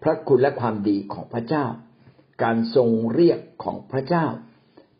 [0.02, 1.64] พระคุณและความดีของพระเจ้า
[2.42, 4.26] การทรงเรียกของพระเจ้า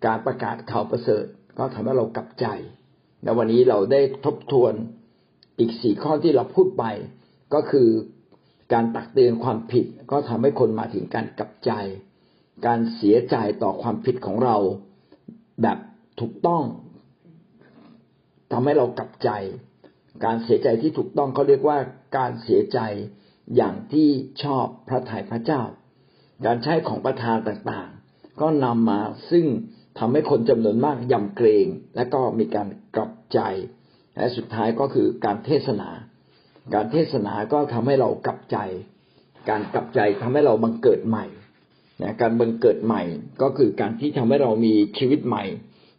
[0.06, 1.24] การประกาศข่าวประเสริฐ
[1.58, 2.46] ก็ทำให้เรากลับใจ
[3.22, 4.74] และวันนี้เราได้ทบทวน
[5.58, 6.84] อีกสี่ข้อที่เราพูดไป
[7.54, 7.88] ก็คือ
[8.72, 11.72] การตักเตือนความผิดก็ทำให้คนมาถึงการกลับใจ
[12.66, 14.56] การเสียใจต่อความผิดของเรา
[15.62, 15.78] แบบ
[16.20, 16.62] ถูกต้อง
[18.52, 19.30] ทำให้เรากลับใจ
[20.24, 21.78] การเสียใจที่ถูกต้องเขาเรียกว่า
[22.16, 22.78] การเสียใจ
[23.56, 24.08] อย่างที่
[24.42, 25.62] ชอบพระทัยพระเจ้า
[26.46, 29.46] การใช้ของประทานต่างๆ ก็นำมาซึ่ง
[29.98, 31.66] ทำให้คนจำนวนมากยำเกรง
[31.96, 33.40] และก็มีการกลับใจ
[34.16, 35.88] และสุดท้ายก็คือการเทศนา
[36.74, 38.58] การเทศนาก็ทำให้เรากลับใจ
[39.50, 41.26] การกลับใจทำให้เราบังเกิดใหม่
[42.02, 43.02] นะการบังเกิดใหม่
[43.42, 45.44] ก็คือการที่ทำให้เรามีชีวิตใหม่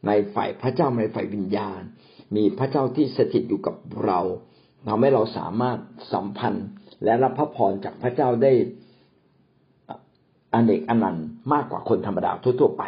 [0.07, 1.81] ในฝ่ายพระเจ้าในฝ่ายวิญญาณ
[2.35, 3.75] มีพระเจ้าที่สถิตอยู่กับ
[4.05, 4.19] เรา
[4.87, 5.79] ทำให้เราสามารถ
[6.13, 6.67] สัมพันธ์
[7.03, 8.53] และรับพระพรจากพระเจ้าได้
[10.53, 12.83] อเนกอนันต์มากกว่าคนธรรมดาทั่วๆไป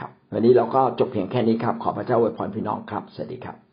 [0.00, 3.71] ครับ วันนี้เราก็จบเพียงแค่นี้ครับ ขอพระเจ้าอวยพรพี่น้องครับ สวัสดีครับ